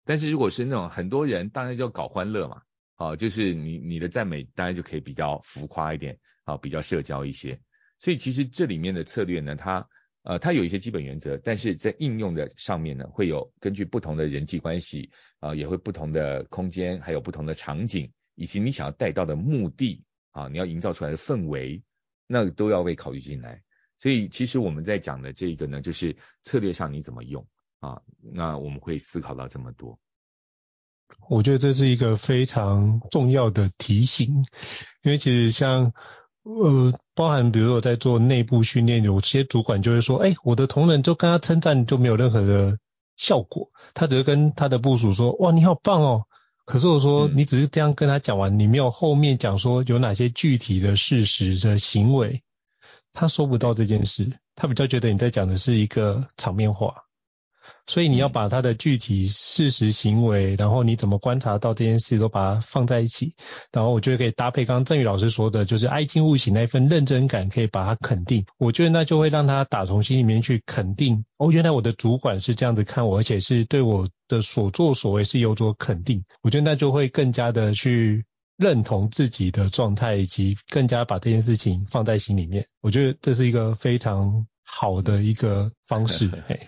[0.04, 2.62] 但是如果是那种很多人，当然就要搞欢乐嘛，
[2.96, 7.60] 哦，就是你你的赞美当然就可以比较浮夸一点，啊，比较社交一些。
[7.98, 9.88] 所以其实这里面的策略呢，它
[10.24, 21.84] 呃它有一些基本原则，但是在应用的上面呢，会有根据不同的人际关系啊，也会不同的空间，还有不同的场景，以及你想要带到的目的啊，你要营造出来的氛围，
[22.26, 23.62] 那都要被考虑进来。
[23.98, 27.46] 所以其实我们在讲的这个呢，就是策略上你怎么用。
[27.80, 28.00] 啊，
[28.32, 29.98] 那我们会思考到这么多。
[31.28, 34.42] 我觉得这是一个非常重要的提醒，
[35.02, 35.92] 因为其实像
[36.44, 42.78] 呃，包含比如说我在做内部训练，有些主管就会说，哎，我的同仁就跟他称赞就没有任何的
[43.16, 46.24] 效果，他只是跟他的部署说，哇，你好棒哦。
[46.66, 52.42] 可是我说，你只是这样跟他讲完，你没有后面讲说有哪些具体的事实的行为，
[53.12, 57.03] 他说不到这件事，他比较觉得你在讲的是一个场面话。
[57.86, 63.34] 所以你要把他的具体事实行为，然后你怎么观察到这件事都把它放在一起，
[63.72, 68.44] 然后我觉得可以搭配刚刚郑宇老师说的，就是哀矜勿喜那份认真感，可以把它肯定。
[68.58, 76.24] 我觉得那就会让他打从心里面去肯定，哦，原来我的主管是这样子看我，而且是对我的所作所为是有所肯定。
[76.42, 78.24] 我觉得那就会更加的去
[78.56, 82.66] 认同自己的状态，以及更加把这件事情放在心里面。
[82.80, 86.30] 我觉得这是一个非常好的一个方式。
[86.48, 86.58] 嘿。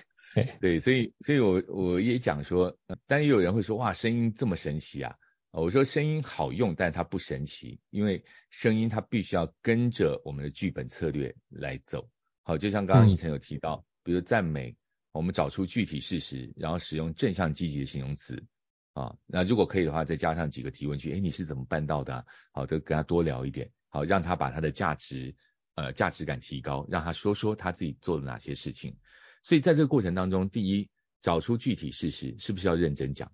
[0.61, 5.17] 对，所以，所以我我也讲说，但也有人会说，哇，声音这么神奇啊！
[5.51, 12.11] 我说声音好用，但它不神奇，因为声音它必须要跟着我们的剧本策略来走。
[12.43, 14.77] 好，就像刚刚一晨有提到，比如赞美，
[15.13, 18.45] 我们找出具体事实，然后使用正向积极的形容词
[18.93, 19.17] 啊。
[19.25, 22.25] 那如果可以的话，再加上几个提问句，哎，你是怎么办到的啊？
[22.53, 25.35] 好，就跟他多聊一点，好，让他把他的价值，
[25.77, 28.99] 呃，价值感提高，让他说说他自己做了哪些事情。
[29.47, 30.89] 所以在这个过程当中，第一，
[31.23, 33.31] 找出具体事实，是不是要认真讲？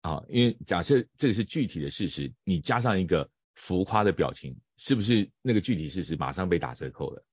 [0.00, 7.26] 啊，因为假设这个是具体的事实，你加上一个浮夸的表情，是不是那个具体事实马上被打折扣了？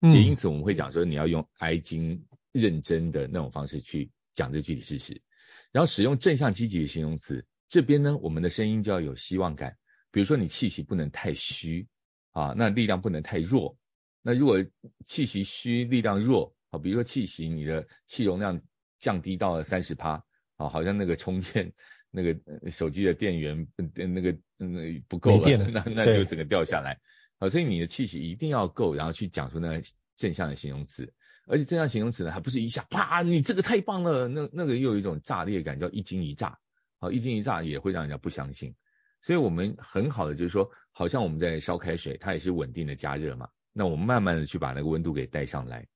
[0.00, 0.12] 嗯。
[0.12, 5.22] 也因此我们会讲说，你要用哀矜认真的那种方式去讲这具体事实，
[5.70, 7.46] 然后使用正向积极的形容词。
[7.68, 9.76] 这边呢，我们的声音就要有希望感。
[10.10, 11.86] 比如说你气息不能太虚
[12.32, 13.78] 啊，那力量不能太弱。
[14.20, 14.66] 那如果
[15.06, 16.55] 气息虚，力量弱。
[16.76, 18.60] 好，比如说气息，你的气容量
[18.98, 20.22] 降低到了三十趴，
[20.56, 21.72] 啊，好像那个充电
[22.10, 27.00] 那个手机的电源，那个嗯不够了，那那就整个掉下来。
[27.38, 29.82] 好，所以你的气息一定要够，然后去讲出那个
[30.16, 31.14] 正向的形容词，
[31.46, 36.58] 而且正向形容词呢，还不是一下啪，你这个太棒了，那那个又有一种炸裂感，叫一惊一乍。
[36.98, 38.74] 好，一惊一乍也会让人家不相信。
[39.22, 45.86] 所以我们很好的就是说，好像我们在烧开水，它也是稳定的加热嘛，那我们慢慢的去把那个温度给带上来。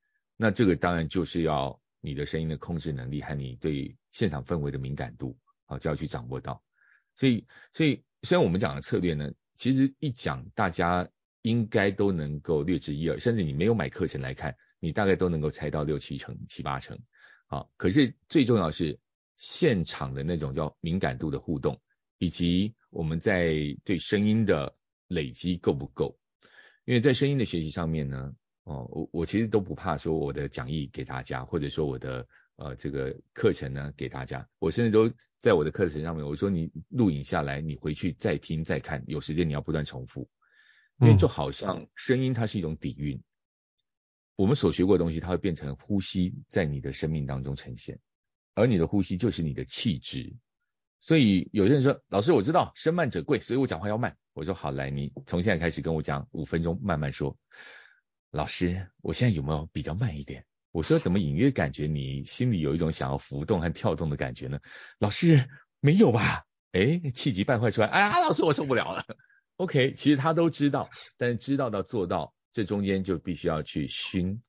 [0.42, 6.64] 那这个当然就是要你的声音的控制能力和你对现场氛围的敏感度，啊，就要去掌握到。
[7.14, 11.06] 所以，所以虽然我们讲的策略呢，其实一讲大家
[11.42, 16.98] 应该都能够略知一二，甚至你没有买课程来看，你大概都能够猜到六七成、七八成。
[17.48, 18.98] 啊，可是最重要是
[19.36, 21.82] 现场的那种叫敏感度的互动，
[22.16, 24.74] 以及我们在对声音的
[25.06, 26.18] 累积够不够？
[26.86, 28.32] 因为在声音的学习上面呢。
[28.70, 34.48] 哦，我我其实都不怕说我的讲义给大家，或者说我的呃这个课程呢给大家。
[34.60, 40.30] 我甚至都在我的课程上面，我说你录影下来，你回去再听再看，有时间你要不断重复，
[41.00, 43.20] 因为就好像声音它是一种底蕴，
[44.36, 47.98] 我们所学过的东西，它会变成呼吸在你的生命当中呈现，
[48.54, 50.32] 而你的呼吸就是你的气质。
[51.00, 54.16] 所以有些人说，老师我知道声慢者贵，所以我讲话要慢。
[54.32, 57.36] 我说好，来，你从现在开始跟我讲五分钟，慢慢说。
[58.30, 60.44] 老师，我现在有没有比较慢一点？
[60.70, 64.60] 我说怎么隐约感觉你心里有一种想要浮动和跳动的感觉呢？
[64.98, 65.48] 老师
[65.80, 66.44] 没有吧？
[66.72, 69.04] 哎，气急败坏出来，哎呀，老师我受不了了。
[69.56, 74.40] OK，其实他都知道，但是知道到做到，这中间就必须要去熏，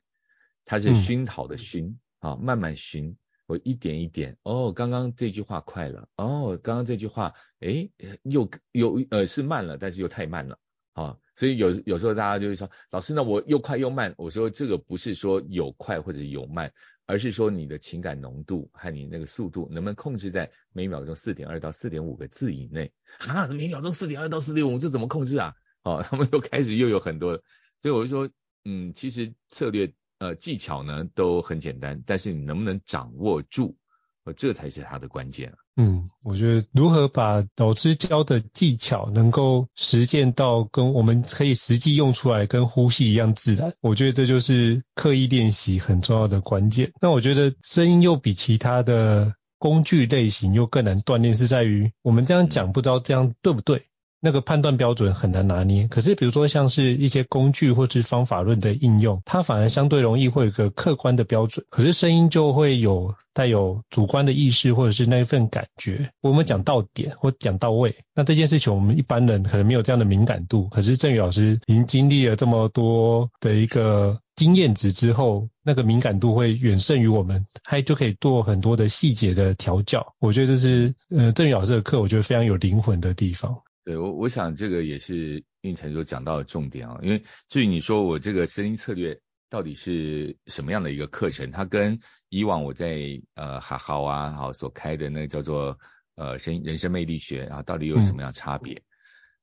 [0.64, 3.18] 他是熏陶的熏啊，慢慢熏。
[3.48, 7.90] 我一点一点哦，刚刚这句话快了哦，刚刚这句话哎
[8.22, 10.58] 又又呃是慢了，但是又太慢了
[10.94, 16.74] 啊，所以有有时候大家就会说，老师那我又快又慢，我说这个不是说有快或者有慢，
[17.06, 23.48] 而是说你的情感浓度和你那个速度能不能控制在每秒钟四点二到四点五个字以内啊？
[23.48, 25.56] 每秒钟四点二到四点五，这怎么控制啊？
[25.84, 27.42] 哦， 他们又开始又有很多，
[27.80, 28.30] 所以我就说，
[28.66, 29.94] 嗯，其实策略。
[30.22, 33.76] 呃，技巧呢都很简单，但是你能不能掌握住，
[34.24, 35.56] 呃，这才是它的关键啊。
[35.78, 46.92] 嗯，我觉得如何把导师教的技巧能够实践到跟我们可以实际用出来，跟呼吸一样自然，我觉得这就是刻意练习很重要的关键。
[47.02, 53.86] 那我觉得声音又比其他的工具类型又更难锻炼，是在于我们这样讲不知道这样对不对。
[54.24, 66.12] 那个判断标准很难拿捏，可是比如说像是一些工具或是方法论的应用，它反而相对容易会有一个客观的标准，可是声音就会有带有主观的意识或者是那一份感觉。
[66.22, 80.14] 我们讲到点或讲到位，那这件事情我们一般人可能没有这样的敏感度，可是震宇老师已经经历了这么多的一个经验值之后，那个敏感度会远胜于我们，他就可以做很多的细节的调教。
[80.20, 83.64] 我觉得这是呃震宇老师的课，我觉得非常有灵魂的地方。
[83.84, 95.80] 对，我我想这个也是胤丞所讲到的重点啊，因为至于你说我这个声音策略到底是什么样的一个课程，它跟以往我在呃哈豪啊好所开的那个叫做
[96.16, 98.76] 呃声人生魅力学啊，到底有什么样差别？
[98.76, 98.84] 嗯、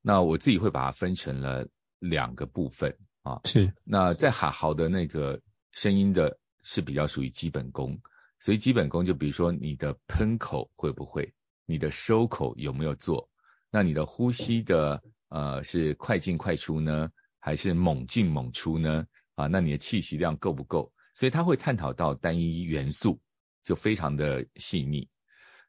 [0.02, 1.66] 那我自己会把它分成了
[1.98, 3.74] 两个部分啊，是。
[3.82, 5.40] 那在哈豪的那个
[5.72, 8.00] 声音的是比较属于基本功，
[8.38, 11.34] 所以基本功就比如说你的喷口会不会，
[11.66, 13.28] 你的收口有没有做。
[13.70, 19.06] 那你的呼吸的呃是快进快出呢，还是猛进猛出呢？
[19.34, 20.92] 啊，那你的气息量够不够？
[21.14, 23.20] 所以他会探讨到单一元素，
[23.64, 25.08] 就非常的细腻。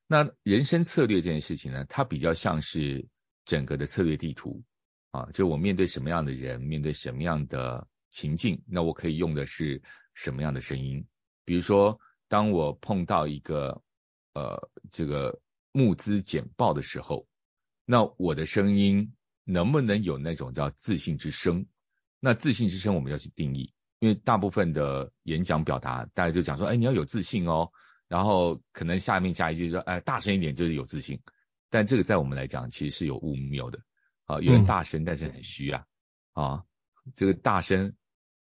[0.07, 3.07] 那人生策略这件事情呢，它比较像是
[3.45, 4.63] 整个的策略地图
[5.11, 9.81] 啊，就我面对什么样的人，面对什么样的情境，那我可以用的是
[10.13, 11.05] 什么样的声音？
[11.45, 13.83] 比如说，当我碰到一个
[14.33, 15.39] 呃这个
[15.71, 17.27] 募资简报的时候。
[17.91, 21.65] 那我的声音能不能有那种叫自信之声？
[22.19, 27.71] 那自信之声我们要去定义，因为大部分的演讲表达，大家就讲说，哎，你要有自信哦，
[28.07, 31.19] 然后可能下面加一句说，哎，大声一点就是有自信。
[31.71, 33.79] 但这个在我们来讲，其实是有误谬的
[34.25, 34.39] 啊。
[34.39, 35.83] 有人大声，但是很虚啊，
[36.33, 36.63] 啊，
[37.15, 37.95] 这个大声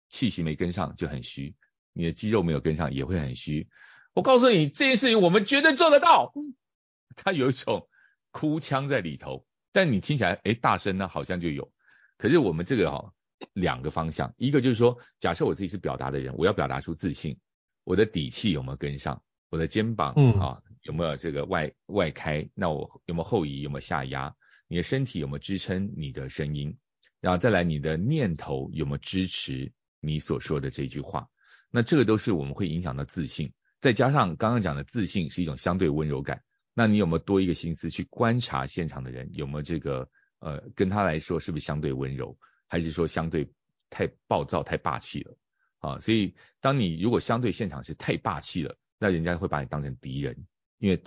[0.09, 1.55] 气息没跟上就很虚，
[1.93, 3.69] 你的肌肉没有跟上也会很虚。
[4.15, 6.33] 我告诉你，这件事情我们绝对做得到。
[7.15, 7.91] 他有一种。
[8.35, 11.71] 哭腔在里头，但你听起来，诶，大声呢，好像就有。
[12.19, 13.15] 可是我们这个哈、哦，
[13.53, 17.39] 两个方向，一个就是说，假设我自己是表达的人，我要表达出自信，
[17.85, 19.23] 我的底气有没有跟上？
[19.51, 22.51] 我的肩膀啊，有没有这个外外开？
[22.55, 23.61] 那我有没有后移？
[23.61, 24.35] 有没有下压？
[24.67, 26.77] 你的身体有没有支撑你的声音？
[27.21, 31.29] 然后再来，你的念头有没有支持你所说的这句话？
[31.71, 33.53] 那这个都是我们会影响到自信。
[33.81, 36.43] 再加上刚刚讲的自信是一种相对温柔感。
[36.75, 40.11] 那你有没有多一个心思去观察现场的人有没有这个
[40.41, 42.37] 呃，跟他来说是不是相对温柔，
[42.69, 43.51] 还是说相对
[43.91, 45.37] 太暴躁、太霸气了
[45.79, 46.01] 啊？
[46.01, 50.47] 所以当你如果相对现场是太霸气了，那人家会把你当成敌人，
[50.79, 51.03] 因为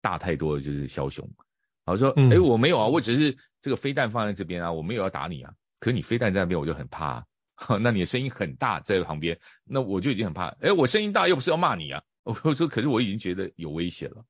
[0.00, 1.28] 大太多的就是枭雄。
[1.84, 5.54] 好说，哎，我没有啊，我只是这个飞弹放在这边啊，我没有要打你啊。
[5.78, 7.24] 可是你飞弹在那边，我就很怕啊。
[7.80, 10.48] 那你的声音很大在旁边，那我就已经很怕。
[10.60, 12.02] 哎，我声音大又不是要骂你啊。
[12.22, 14.24] 我说，可是我已经觉得有威胁了。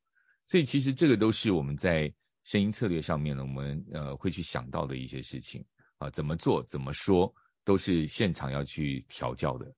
[0.47, 5.65] 所以其实这个都是我们在声音策略上面呢，我们呃会去想到的一些事情
[5.99, 7.35] 啊，怎么做怎么说
[7.65, 9.75] 都是现场要去调教的。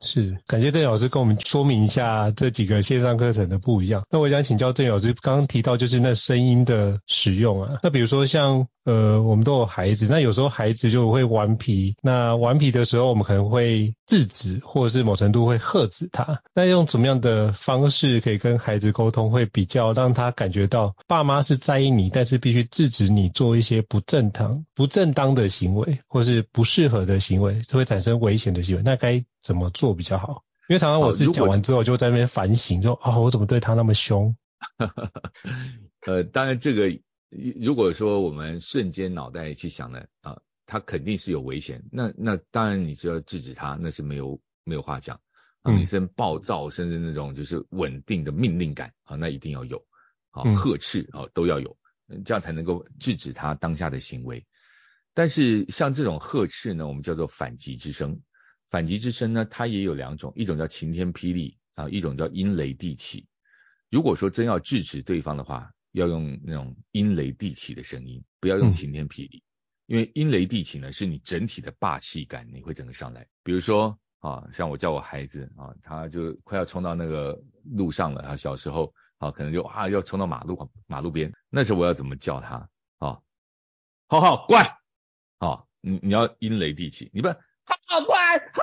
[0.00, 4.04] 是，感谢郑老师跟我们说明一下这几个线上课程的不一样。
[4.10, 16.42] 那我想请教郑老师，刚刚提到就是那声音的使用啊，那比如说像呃，我们都有孩子，那有时候孩子就会顽皮，那顽皮的时候我们可能会制止，或者是某程度会喝止他。
[16.54, 30.42] 那用怎么样的方式可以跟孩子沟通，会比较让他感觉到爸妈是在意你，但是必须制止你做一些不正当、不正当的行为，或是不适合的行为，就会产生危险的行为，那该怎么做比较好？
[30.70, 34.34] 因为常常我是讲完之后就在那边反省，说啊、哦，我怎么对他那么凶？
[36.06, 36.98] 呃，当然这个
[37.60, 41.84] 如果说我们瞬间脑袋去想呢，啊，他肯定是有危险。
[41.92, 45.20] 那那当然你就要制止他，那是没有没有话讲。
[45.60, 49.84] 啊，女生暴躁，甚至那种就是稳定的命令感啊，那一定要有。
[50.30, 51.76] 啊，呵斥啊都要有，
[52.24, 54.46] 这样才能够制止他当下的行为。
[55.12, 58.22] 但是像这种呵斥呢，我们叫做反击之声。
[58.74, 63.28] 反击之声呢，它也有两种，一种叫晴天霹雳啊，一种叫阴雷地起。
[63.88, 69.46] 如果说真要制止对方的话，要用那种阴雷地起的声音，不要用晴天霹雳，嗯、
[69.86, 73.24] 因为阴雷地起呢，是你整体的霸气感，你会整个上来。
[73.44, 82.68] 比如说啊，像我叫我孩子啊，他就快要冲到那个路上了，他小时候啊，可能就啊要冲到马路马路边，那时候我要怎么叫他
[82.98, 83.20] 啊？
[84.08, 84.78] 好好乖
[85.38, 87.28] 啊，你你要阴雷地起，你不。
[87.66, 88.53] 好乖，好你乖，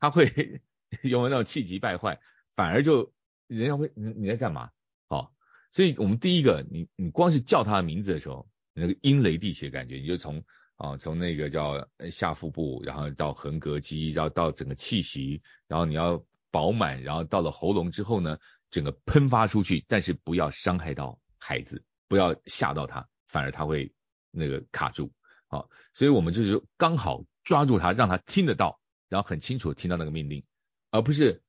[0.00, 0.24] 他会
[1.02, 2.18] 有没有那种气急败坏，
[2.56, 3.12] 反而就
[3.46, 4.70] 人家会你你在干嘛？
[5.08, 5.32] 好，
[5.70, 10.42] 所以我们第一个，你你光是叫他的名字的时候，那个阴雷地穴感觉，你就从
[10.76, 18.38] 啊从那个叫下腹部，然后到横膈肌，然后到整个气息，然后你要饱满，然后到了喉咙之后呢，
[18.70, 23.92] 整个喷发出去，但是不要伤害到孩子，不要吓到他，反而他会
[24.30, 25.12] 那个卡住。
[25.48, 27.24] 好，所以我们就是刚好。
[27.44, 28.77] 抓住他，让他听得到，
[29.08, 30.44] 然后很清楚听到那个命令，
[30.90, 31.42] 而不是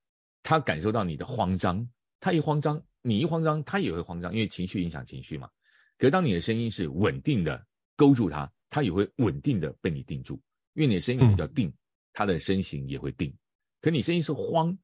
[0.43, 1.89] 他感受到你的慌张，
[2.19, 5.49] 他一慌张，你一慌张，他也会慌张，因为情绪影响情绪嘛。
[5.97, 10.41] 可是当你的声音是稳定的，勾住他，他也会稳定的被你定住，
[10.73, 11.73] 因为你的声音比较定，
[12.13, 13.37] 他的身形也会定。
[13.81, 14.77] 可你声音是慌，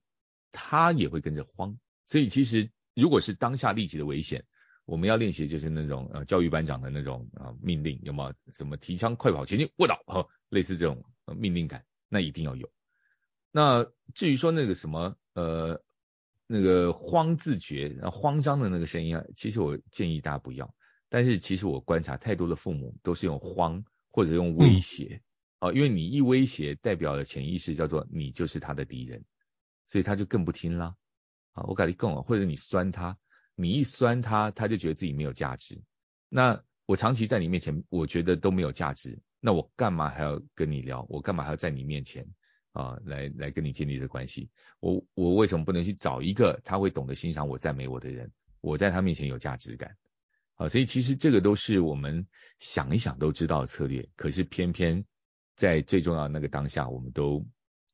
[0.51, 1.77] 他也会跟着慌。
[2.05, 4.45] 所以其实如果是当下立即的危险。
[4.87, 11.03] 我们要练习就是那种呃教育班长的那种啊命令，有没有什么提枪快跑前进卧倒哈，类似这种
[11.35, 12.71] 命令感，那一定要有。
[13.51, 15.81] 那至于说那个什么呃
[16.47, 20.73] 那个慌自觉慌张的那个声音啊，其实我建议大家不要。
[21.09, 25.21] 但是其实我观察太多的父母都是用慌或者用威胁
[25.59, 29.23] 啊，因为你一威胁代表了潜意识叫做你就是他的敌人，
[29.85, 30.95] 所以他就更不听啦
[31.53, 33.17] 啊，我感觉更或者你酸他。
[33.57, 35.81] 你一酸他，他就觉得自己没有价值。
[36.27, 39.17] 那我长期在你面前，我觉得都没有价值。
[39.45, 41.05] 那我干嘛还要跟你聊？
[41.07, 42.25] 我干嘛还要在你面前
[42.71, 44.49] 啊，来来跟你建立这关系？
[44.79, 48.31] 我我为什么不能去找一个他会懂得欣赏我、赞美我的人？
[48.59, 49.97] 我在他面前有价值感
[50.55, 50.67] 啊。
[50.67, 52.25] 所以其实这个都是我们
[52.57, 55.05] 想一想都知道的策略，可是偏偏
[55.55, 57.45] 在最重要的那个当下，我们都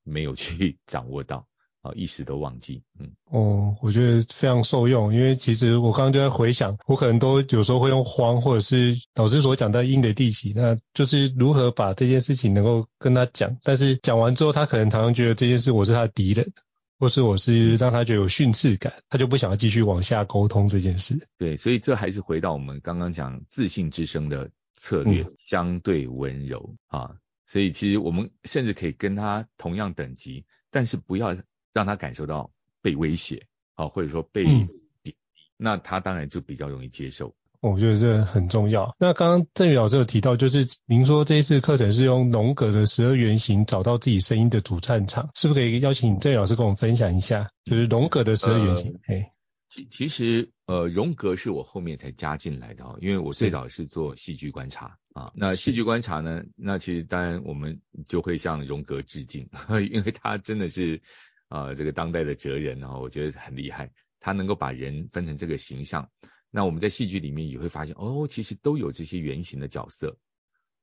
[0.05, 1.49] 没有去 掌握到。
[1.81, 16.53] 啊，一时都忘记，嗯，哦，我觉得非常受用，因为其实我刚刚就在回想，我可能都有时候会用慌，或者是老师所讲的阴的地起，那就是如何把这件事情能够跟他讲，但是讲完之后，他可能常常觉得这件事我是他的敌人，
[16.99, 21.27] 或是我是让他觉得有训斥感，他就不想要继续往下沟通这件事。
[21.39, 27.15] 对，所以这还是回到我们刚刚讲自信之声的策略，嗯、相对温柔啊，
[27.47, 31.35] 所以其实我们甚至可以跟他同样等级，但是不要。
[31.73, 32.51] 让他感受到
[32.81, 33.45] 被威胁，
[33.75, 34.67] 啊，或者说被贬
[35.03, 35.13] 低，嗯、
[35.57, 37.33] 那他当然就比较容易接受。
[37.61, 38.95] 我觉得这很重要。
[38.97, 47.51] 那刚刚郑宇老师有提到，就是您说这一次课程是用荣格的十二原型找到自己声音的主战场，是不是可以邀请郑宇老师跟我们分享一下？
[47.63, 48.93] 就是荣格的十二原型。
[48.93, 49.31] 呃、嘿，
[49.69, 55.31] 其其实呃，荣格是我后面才加进来的，因为我最早是做戏剧观察啊。
[55.35, 59.47] 那戏剧观察呢，那其实当然我们就会向荣格致敬，
[59.91, 61.03] 因为他真的是。
[61.51, 63.91] 啊、呃，这个当代的哲人啊，我觉得很厉害，
[64.21, 66.09] 他能够把人分成这个形象。
[66.49, 70.17] 那我们在戏剧里面也会发现，哦，其实都有这些原型的角色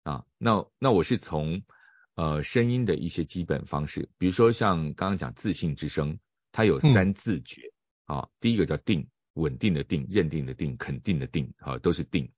[0.03, 0.27] 啊。
[0.37, 1.63] 那那我是从
[2.17, 6.19] 呃声音的一些基本方式，比如说像刚刚讲自信之声，
[6.53, 7.73] 它有三自觉、
[8.07, 12.31] 嗯、啊，第一个叫定，稳定的定，认定的定，肯定的定啊，都是定。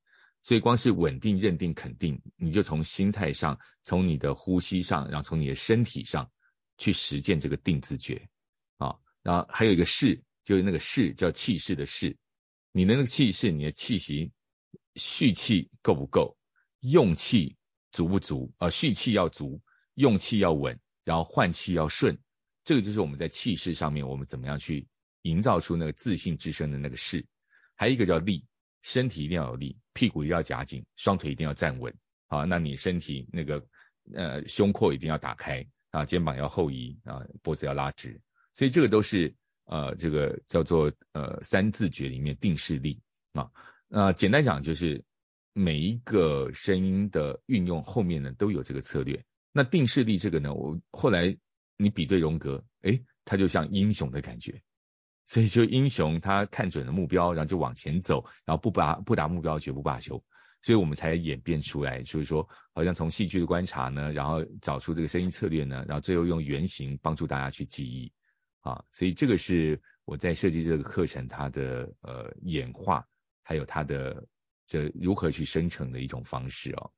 [0.43, 6.31] 所以光是稳定、认定、肯定，你就从心态上，从你的呼吸上，然后从你的身体上。
[6.81, 8.29] 去实践这个定自觉
[8.79, 12.17] 啊，然后还有一个势，就是那个势叫气势的势，
[12.73, 14.33] 你的那个气势，你的气息
[14.97, 16.39] 蓄气够不够，
[16.81, 17.57] 用气
[17.93, 18.71] 足不足啊？
[18.71, 19.61] 蓄气要足，
[19.95, 22.19] 用气要稳，然后换气要顺
[22.65, 24.89] 这个就是我们在气势上面，我们怎么样去
[25.23, 27.27] 营造出那个自信之身的那个势。
[27.77, 28.47] 还有一个叫力，
[28.81, 31.95] 身体一定要有力，屁股一定要夹紧，双腿一定要站稳。
[32.27, 33.67] 好，那你身体那个
[34.15, 38.21] 呃胸廓一定要打开啊，肩膀要后移啊，脖子要拉直。
[38.55, 39.35] 所以这个都是
[39.65, 43.01] 呃这个叫做呃三字诀里面定势力
[43.33, 43.51] 啊。
[43.89, 45.05] 那简单讲就是
[45.53, 49.25] 每一个声音的运用后面呢都有这个策略。
[49.53, 51.37] 那定势力这个呢，我后来
[51.77, 54.63] 你比对荣格，诶，他就像英雄的感觉，
[55.27, 60.23] 所以就英雄他看准了目标，然后就往前走，然后不达不达目标绝不罢休，
[60.63, 68.13] 所以我们才演变出来，就是说好像从戏剧的观察呢，然后找出这个声音策略呢，然后最后用原型帮助大家去记忆
[68.61, 73.07] 啊，所以这个是我在设计这个课程它的呃演化，
[73.43, 74.27] 还有它的
[74.67, 76.93] 这如何去生成的一种方式哦。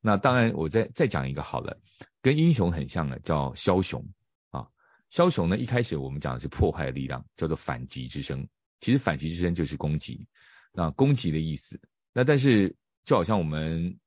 [0.00, 1.80] 那当然，我再再讲一个好了，
[2.22, 4.08] 跟英雄很像的，叫枭雄
[4.50, 4.68] 啊。
[5.10, 8.48] 枭雄呢，一开始我们讲的是破坏力量，叫做反击之声。
[8.80, 10.26] 其实反击之声就是攻击，
[10.72, 11.80] 那攻击的意思。
[12.12, 12.74] 那但是
[13.04, 13.98] 就好像我们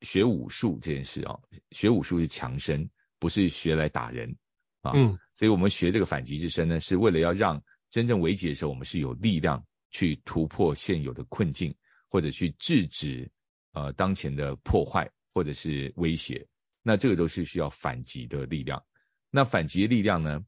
[0.00, 1.38] 学武术这件事啊，
[1.70, 4.36] 学武术是强身，不是学来打人
[4.82, 4.92] 啊。
[4.94, 5.18] 嗯。
[5.34, 11.74] 所以我们学这个反击之身呢，是为了要让真正危急的时候，我们是有力量去突破现有的困境，
[12.08, 13.30] 或者去制止
[13.72, 15.10] 呃当前的破坏。
[15.36, 16.48] 或者是威胁，
[16.82, 18.82] 那这个都是需要反击的力量。
[19.30, 20.42] 那反击的力量呢？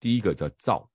[0.00, 0.90] 第一个叫躁，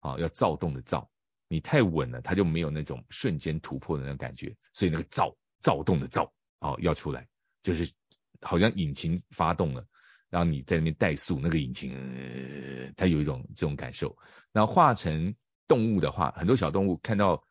[0.00, 1.08] 啊，要躁动的躁。
[1.46, 4.56] 你太稳了，它就没有那种瞬间突破的那种感觉。
[4.72, 7.28] 所以那个躁，躁动的躁，哦，要出来，
[7.62, 7.92] 就是
[8.40, 9.86] 好像引擎发动了，
[10.30, 14.16] 然后你在那边怠速，那个引擎，呃，它有一种这种感受。
[14.52, 15.34] 然后化成
[15.66, 17.44] 动物的话，很多小动物看到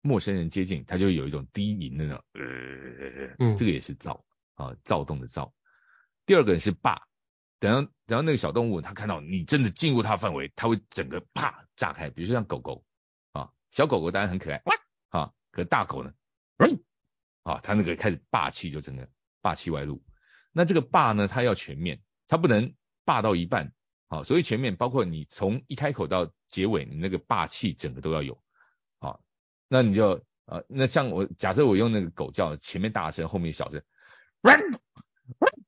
[0.00, 4.24] 陌生人接近，它就有一种低吟的那种，呃，嗯，这个也是躁。
[4.54, 5.54] 啊，躁动的躁。
[6.26, 7.08] 第二个人是霸，
[7.58, 12.10] 等到等到那个小动物，它看到你真的进入它范围，它会整个啪炸开。
[12.10, 12.84] 比如说像狗狗
[13.32, 14.74] 啊，小狗狗当然很可爱，哇
[15.08, 16.12] 啊，可大狗呢，
[16.58, 16.84] 嗯，
[17.42, 19.08] 啊，他那个开始霸气就整个
[19.40, 20.02] 霸气外露。
[20.52, 22.74] 那这个霸呢，他要全面，他不能
[23.04, 23.72] 霸到一半。
[24.08, 28.42] 啊，所以全面包括你从一开口到结尾，你那个霸气整个都要有。
[28.98, 29.18] 啊，
[29.68, 33.82] 那你就啊，那像我假设我用那个狗叫，前面大声，后面小声。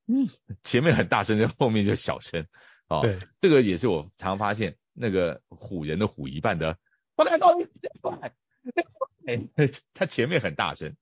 [0.07, 0.29] 嗯，
[0.63, 2.47] 前面很大声，后面就小声。
[2.87, 6.77] 哦，对，这个也是我常发现，那个唬人的唬一半的，
[7.17, 7.67] 我来到你
[8.03, 8.35] 过来，
[9.95, 10.95] 他前面很大声，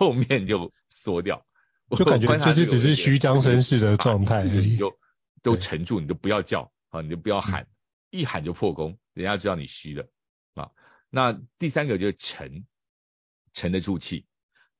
[0.00, 1.44] 后面就缩掉，
[1.94, 4.98] 就感觉就是只是虚张声势的状态，你就
[5.42, 7.68] 都沉住，你就不要叫啊，你就不要喊，
[8.08, 10.08] 一喊就破功，人家知道你虚了
[10.54, 10.70] 啊。
[11.10, 12.64] 那第三个就是沉，
[13.52, 14.24] 沉得住气，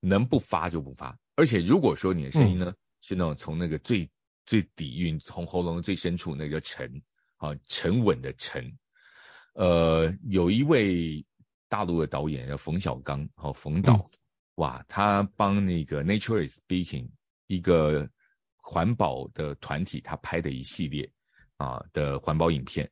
[0.00, 1.18] 能不发就不发。
[1.36, 4.08] 而且如果说你的声音呢，嗯、是那种从那个最
[4.46, 7.02] 最底蕴，从喉咙最深处那个沉
[7.36, 8.78] 啊沉稳的沉，
[9.52, 11.26] 呃，有一位
[11.68, 14.10] 大陆的导演叫冯小刚，好、哦、冯导，嗯、
[14.60, 17.08] 哇，他帮那个 Nature is Speaking
[17.46, 18.10] 一个
[18.56, 21.10] 环保的团体，他拍的一系列
[21.56, 22.90] 啊的环保影片，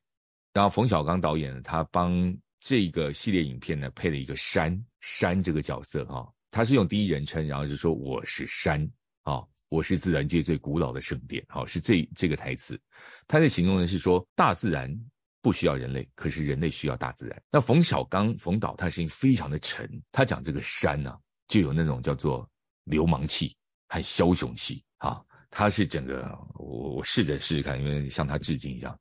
[0.51, 6.15] 然后冯小刚导演呢，他帮这个系列影片呢配了一个山山这个角色哈。
[6.15, 8.89] 哦他是用第一人称，然后就说我是山
[9.21, 12.81] 啊，我是自然界最古老的圣殿，好，是这这个台词。
[13.27, 14.99] 他在形容的是说，大自然
[15.43, 17.43] 不需要人类，可是人类需要大自然。
[17.51, 22.49] 那冯小刚冯导他声音非常的沉，他讲这个山呢、就有那种叫做
[22.85, 23.57] 流氓气
[23.89, 25.25] 和枭雄气啊。
[25.49, 28.97] 他是整个我我试着试试看，因为向他致敬一样，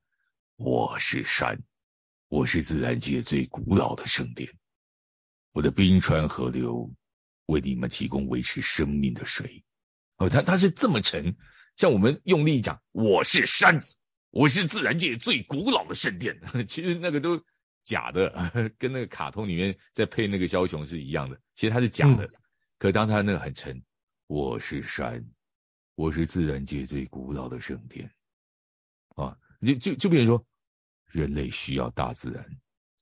[0.56, 1.62] 我是山，
[2.26, 4.50] 我是自然界最古老的圣殿，
[5.52, 6.92] 我的冰川河流。
[7.48, 9.64] 为你们提供维持生命的水，
[10.18, 11.34] 哦，他他是这么沉，
[11.76, 13.78] 像我们用力讲，我是山，
[14.28, 17.42] 我是自然界最古老的圣殿， 其实那个都
[17.88, 22.24] 假的， 跟那个卡通里面在配那个枭雄是一样的，其实它是假的。
[22.24, 22.28] 嗯、
[22.78, 23.82] 可当它那个很沉，
[24.26, 25.24] 我是山，
[25.94, 28.12] 我是自然界最古老的圣殿，
[29.16, 30.44] 啊，就就就比如说，
[31.06, 32.44] 人类需要大自然，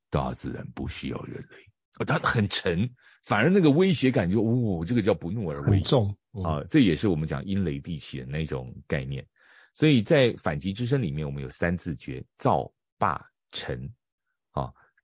[0.09, 1.57] 大自然不需要人类。
[1.95, 9.27] 啊，它很沉，反而那个威胁感就，哦，这个叫不怒而威，重、嗯、啊，这也是我们讲阴雷地起的那种概念。
[9.75, 13.93] 所以在反击之声里面，我们有三字诀：造、霸、沉。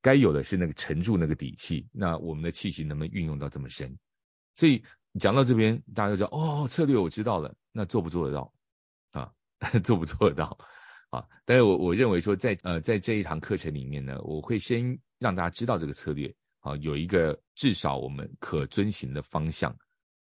[0.03, 1.89] 该有的是那个沉住那个底气。
[1.93, 3.97] 那我们的气息能不能运用到这么深？
[4.55, 4.85] 所以
[5.19, 8.53] 讲到这边，大家都知道，哦，策略我知道了，那做不做得到？
[9.13, 9.33] 啊，
[9.83, 10.59] 做不做得到？
[11.09, 16.35] 啊，但是我我认为说，在呃在这一堂课程里面呢，我会先让大家知道这个策略。
[16.61, 19.77] 啊，有一个至少我们可遵循的方向，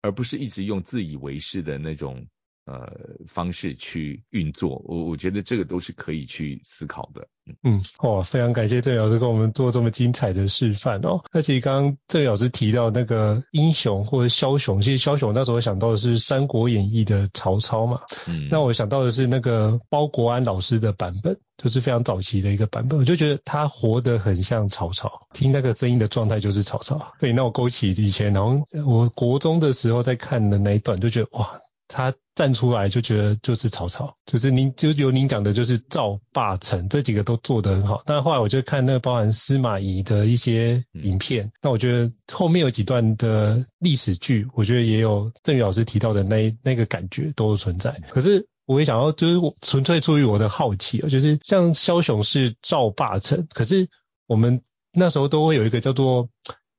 [0.01, 2.27] 而不是一直用自以为是的那种
[2.65, 2.91] 呃
[3.27, 7.27] 方式去运作，我我觉得这个都是可以去思考的。
[7.63, 11.21] 嗯，哦，非常感谢郑老师跟我们做这么精彩的示范哦。
[11.33, 17.99] 那其实刚刚郑老师提到那个英雄或者枭雄，其实枭雄那时候想到的是《三国演义》的曹操嘛。
[18.29, 27.13] 嗯，那我想到的是那个包国安老师的版本，就是非常早期的一个版本，我就觉得他活得很像曹操，听那个声音的状态就是曹操。
[27.19, 31.59] 对，那我勾起以前，然后我国中的时候在看的那一段，就觉得哇。
[31.93, 38.01] 他站出来就觉得就是曹操，就是您就有您讲的，就是赵霸陈这几个都做得很好。
[38.07, 48.01] 但后来我就看那个包含司马懿的一些影片，那我觉得后面有几段的历史剧，我觉得也有郑宇老师提到的那那个感觉都存在。
[48.09, 53.87] 可是我也想要，就是我纯粹出于我的好奇，就是像枭雄是赵霸成，可是
[54.25, 56.29] 我们那时候都会有一个叫做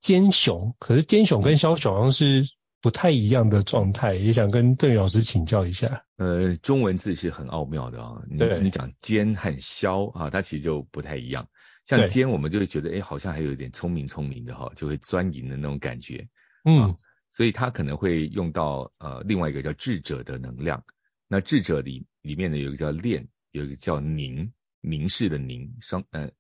[0.01, 2.49] 奸雄，可是奸雄跟枭雄好像是。
[2.85, 6.05] 不太一样的状态，也想跟郑宇老师请教一下。
[6.19, 8.25] 呃，中文字是很奥妙的啊、哦。
[8.29, 11.49] 你你讲奸和枭啊，它其实就不太一样。
[11.87, 16.29] 像尖，我们就会觉得，哎，好像还有一点聪明聪明的哈，就会钻营的那种感觉。
[16.67, 16.97] 嗯、啊，
[17.31, 20.85] 所以它可能会用到呃另外一个叫智者的能量。
[21.27, 26.31] 那智者里里面呢，有一个叫练，有一个叫凝，凝视的凝，双呃。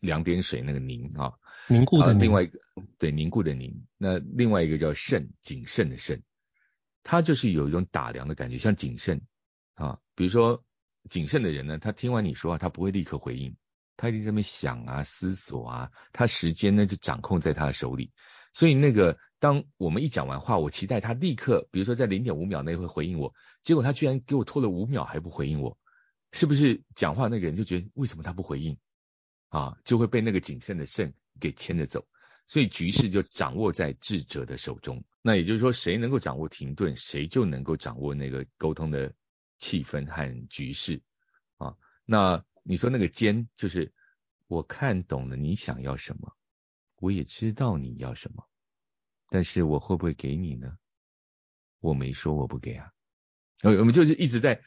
[0.00, 1.32] 两点水那个凝啊，
[1.68, 2.22] 凝固的凝。
[2.22, 2.58] 另外一个
[2.98, 6.22] 对凝固的凝，那另外一个叫慎，谨慎的慎，
[7.02, 9.22] 他就是有一种打量的感觉，像谨慎
[9.74, 9.98] 啊。
[10.14, 10.64] 比如说
[11.08, 13.56] 谨慎的人呢，他听完你说话，他不会立刻回应，
[13.96, 18.12] 他一定在那边想啊、思索啊，他时间呢就掌控在他的手里。
[18.52, 25.76] 所以那个当我们一讲完话，我期待他立刻，比如说在零点五秒内会回应我，结果他居然给我拖了五秒还不回应我，
[26.30, 28.78] 是不是讲话那个人就觉得为什么他不回应？
[29.54, 32.04] 啊，就会被那个谨慎的慎给牵着走，
[32.48, 35.04] 所以局势就掌握在智者的手中。
[35.22, 39.14] 那也就是说，谁能够掌握停顿，谁就能够掌握那个沟通的
[39.58, 41.00] 气氛和局势。
[41.58, 43.92] 啊，那你说那个奸，就是
[44.48, 46.36] 我看懂了你想要什么，
[46.96, 48.44] 我也知道你要什么，
[49.28, 50.76] 但是我会不会给你呢？
[51.78, 52.90] 我没说我不给啊。
[53.62, 54.60] 我我们就是一直在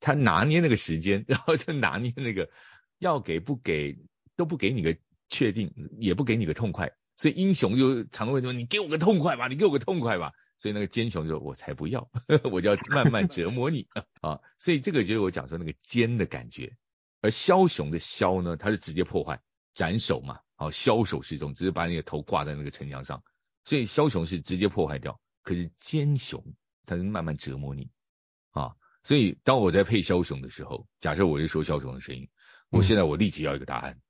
[0.00, 2.50] 他拿捏那个时间，然后就拿捏那个
[2.98, 3.96] 要给不给。
[4.42, 4.96] 都不给你个
[5.28, 12.10] 确定，也不给你个痛快，所以英雄就常会说：“你给我个痛快吧，你给我个痛快吧。”所以那个奸雄就说：“我才不要，
[12.50, 13.86] 我就要慢慢折磨你
[14.20, 16.76] 啊。”所以这个就是我讲说那个奸的感觉，
[17.20, 19.40] 而枭雄的枭呢，他是直接破坏，
[19.74, 23.22] 斩首嘛，好，枭首示众，只是把你的头挂在那个城墙上，
[23.64, 25.20] 所以枭雄是直接破坏掉。
[25.42, 26.44] 可是奸雄
[26.84, 27.90] 他是慢慢折磨你
[28.50, 28.74] 啊，
[29.04, 32.28] 所以当我在配枭雄的时候，假设我是说枭雄的声音，
[32.70, 34.00] 我现在我立即要一个答案。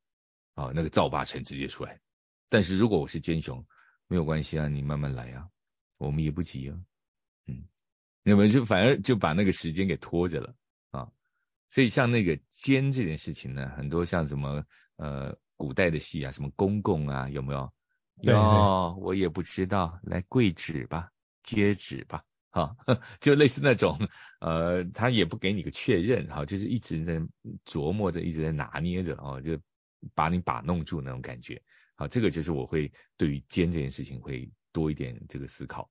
[0.55, 2.01] 嗯啊，那个赵霸陈直接出来，
[2.49, 3.67] 但是如果我是奸雄，
[4.07, 5.49] 没有关系啊，你慢慢来啊，
[5.97, 6.79] 我们也不急啊，
[7.47, 7.65] 嗯，
[8.23, 10.55] 那么就反而就把那个时间给拖着了
[10.91, 11.11] 啊，
[11.71, 14.65] 所以像那个奸这件事情呢，很多像什么
[14.97, 17.73] 呃古代的戏啊，什么公公啊，有没有？
[18.21, 21.11] 有，我也不知道，来跪旨吧，
[21.43, 22.77] 接旨吧，哈，
[23.21, 24.07] 就类似那种
[24.39, 27.23] 呃，他也不给你个确认，哈，就是一直在
[27.65, 29.59] 琢磨着，一直在拿捏着，哦，就。
[30.15, 31.63] 把你把弄住那种感觉，
[31.95, 35.91] 好，这个就是我会对于尖这件事情会多一点这个思考。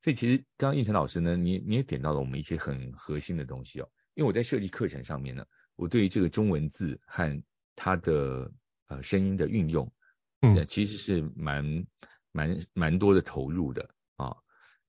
[0.00, 3.90] 所以其实刚刚应成老师呢，你你也点到了我们一些很核心的东西哦。
[4.14, 5.44] 因为我在设计课程上面呢，
[5.74, 7.42] 我对于这个中文字和
[7.74, 8.52] 它的
[8.86, 9.92] 呃声音的运用，
[10.40, 11.86] 嗯，其实是蛮
[12.32, 14.36] 蛮蛮多的投入的啊。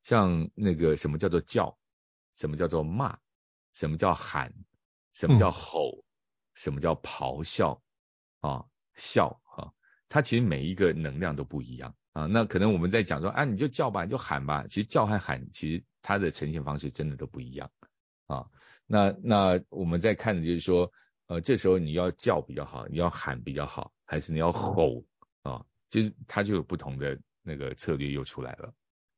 [0.04, 1.78] 像那个什么叫做叫，
[2.34, 3.18] 什么叫做骂，
[3.74, 4.54] 什么叫喊，
[5.14, 6.06] 什么叫吼，
[6.54, 7.82] 什么叫咆哮。
[8.48, 9.74] 啊，笑啊，
[10.08, 12.28] 它其实每一个能量都不一样啊。
[12.28, 14.66] 那可能我们在讲说，啊，你就叫吧，你就喊吧。
[14.70, 17.70] 其实叫和喊，其实它的呈现方式真的都不一样
[18.28, 18.48] 啊。
[18.86, 20.90] 那那我们在看的就是说，
[21.28, 25.04] 呃，这时候你要叫比较好，你要喊比较好，还是你要吼
[25.44, 25.66] 啊？
[25.90, 28.74] 其实它就有不同的那个策略又出来了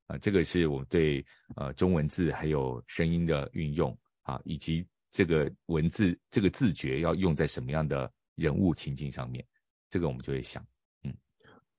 [0.07, 0.17] 啊。
[0.17, 1.23] 这个是我们对
[1.55, 8.11] 呃中文字还有声音的运用啊，以及这个文字这个字诀要用在什么样的。
[8.39, 9.45] 人物情境上面，
[9.89, 10.65] 这个我们就会想，
[11.03, 11.13] 嗯，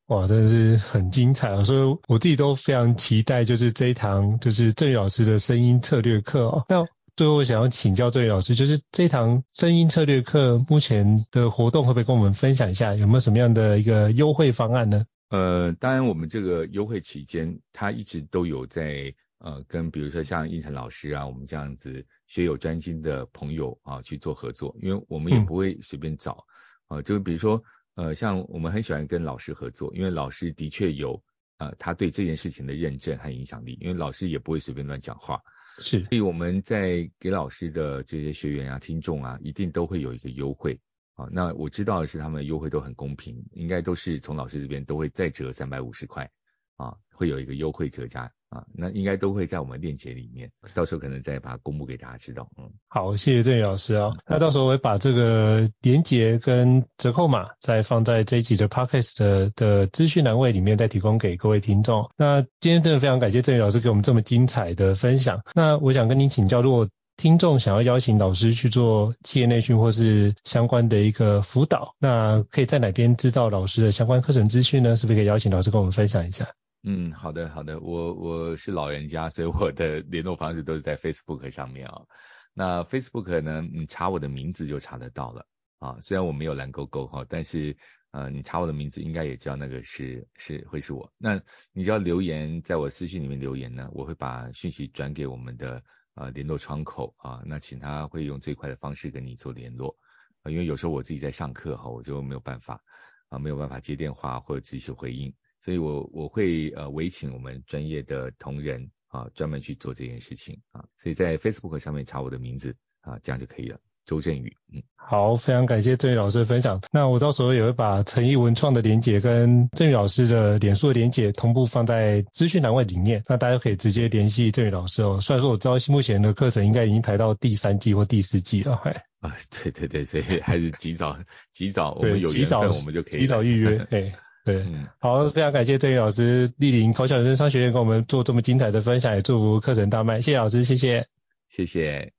[0.06, 1.64] 哇，真的是很精彩啊！
[1.64, 6.64] 所以我自己都非常期待，就是这一堂就是郑宇老师的声音策略课哦。
[6.68, 6.86] 那
[7.16, 12.94] 最后我想要请教郑宇老师，就是这一堂声音策略课目前的活动，会不会跟我们分享一下？
[12.94, 15.04] 有没有什么样的一个优惠方案呢？
[15.28, 26.32] 呃，当然，我们这个优惠期间，他一直都有在呃跟比如说像胤丞老师啊，我们这样子学有专精的朋友啊去做合作，因为我们也不会随便找。
[26.32, 26.46] 嗯
[26.90, 27.62] 呃，就比如说，
[27.94, 31.22] 呃，像我们很喜欢跟老师合作，因为老师的确有，
[31.58, 35.40] 呃，他对这件事情的认证和影响力，因为老师也不会随便乱讲话。
[35.78, 40.76] 是，所以我们在给老师的这些学员啊、听众啊，一定都会有一个优惠
[41.14, 41.28] 啊。
[41.30, 46.28] 那我知道的是，他们优惠都很公平，应该都是从老师这边都会再折三百五十块
[46.76, 48.28] 啊，会有一个优惠折价。
[48.50, 52.48] 啊，那应该都会在我们链接里面，到时候可能再把它公布给大家知道。
[52.58, 54.10] 嗯，好，谢谢郑宇老师啊。
[54.26, 62.10] 那到时候我会把这个链接跟折扣码再放在这一集的 podcast 的的资讯栏位里面，再提供给各位听众。
[62.16, 65.40] 那今天真的非常感谢郑宇老师给我们这么精彩的分享。
[65.54, 74.96] 那我想跟您请教，如果听众想要邀请老师去做企业内训或是相关的一个辅导，那可以在哪边知道老师的相关课程资讯呢？
[74.96, 76.48] 是不是可以邀请老师跟我们分享一下？
[76.82, 82.08] 嗯，好的，好的，我我是老人家，所以我的联络方式都是在 Facebook 上面啊、哦。
[82.54, 85.46] 那 Facebook 呢，你查我的名字就查得到了
[85.78, 85.98] 啊。
[86.00, 87.76] 虽然我没有蓝勾勾哈，但是
[88.12, 91.12] 呃，你查我的名字应该也知道那个是是会是我。
[91.18, 91.38] 那
[91.72, 95.82] 你只要留言在我私信里面留言呢，我会把讯息转给我们的
[96.14, 99.94] 呃联络窗口啊，那请他会用最快的方式跟你做联络
[100.42, 102.82] 啊，因为有时候我自己在上课哈，我就没有办法
[103.28, 105.30] 啊，没有办法接电话或者及时回应。
[105.60, 113.78] 所以我我会呃委请我们专业的同仁啊，专门去做这件事情啊，所以在 Facebook 上面查我的名字啊，这样就可以了。
[114.06, 116.80] 周振宇，嗯，好，非常感谢震宇老师的分享。
[116.90, 125.20] 那我到时候也会把诚毅文创的连结跟震宇老师的脸书的连结同步放在资讯栏位里面，那大家可以直接联系震宇老师哦。
[125.20, 131.16] 虽然说我知道目前的课程应该已经排到第三季或第四季了，哎，啊，对对对，所以还是及早
[131.52, 134.12] 及早，我们有缘分我们就可以及早预约， 哎。
[134.44, 134.64] 对，
[134.98, 141.06] 好，非常感谢郑宇老师莅临高校人生商学院跟我们做这么精彩的分享，也祝福课程大卖，谢谢老师，谢谢，
[141.48, 142.12] 谢谢。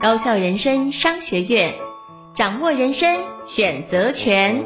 [0.00, 1.74] 高校人生商学院，
[2.36, 3.08] 掌握人生
[3.56, 4.64] 选择权。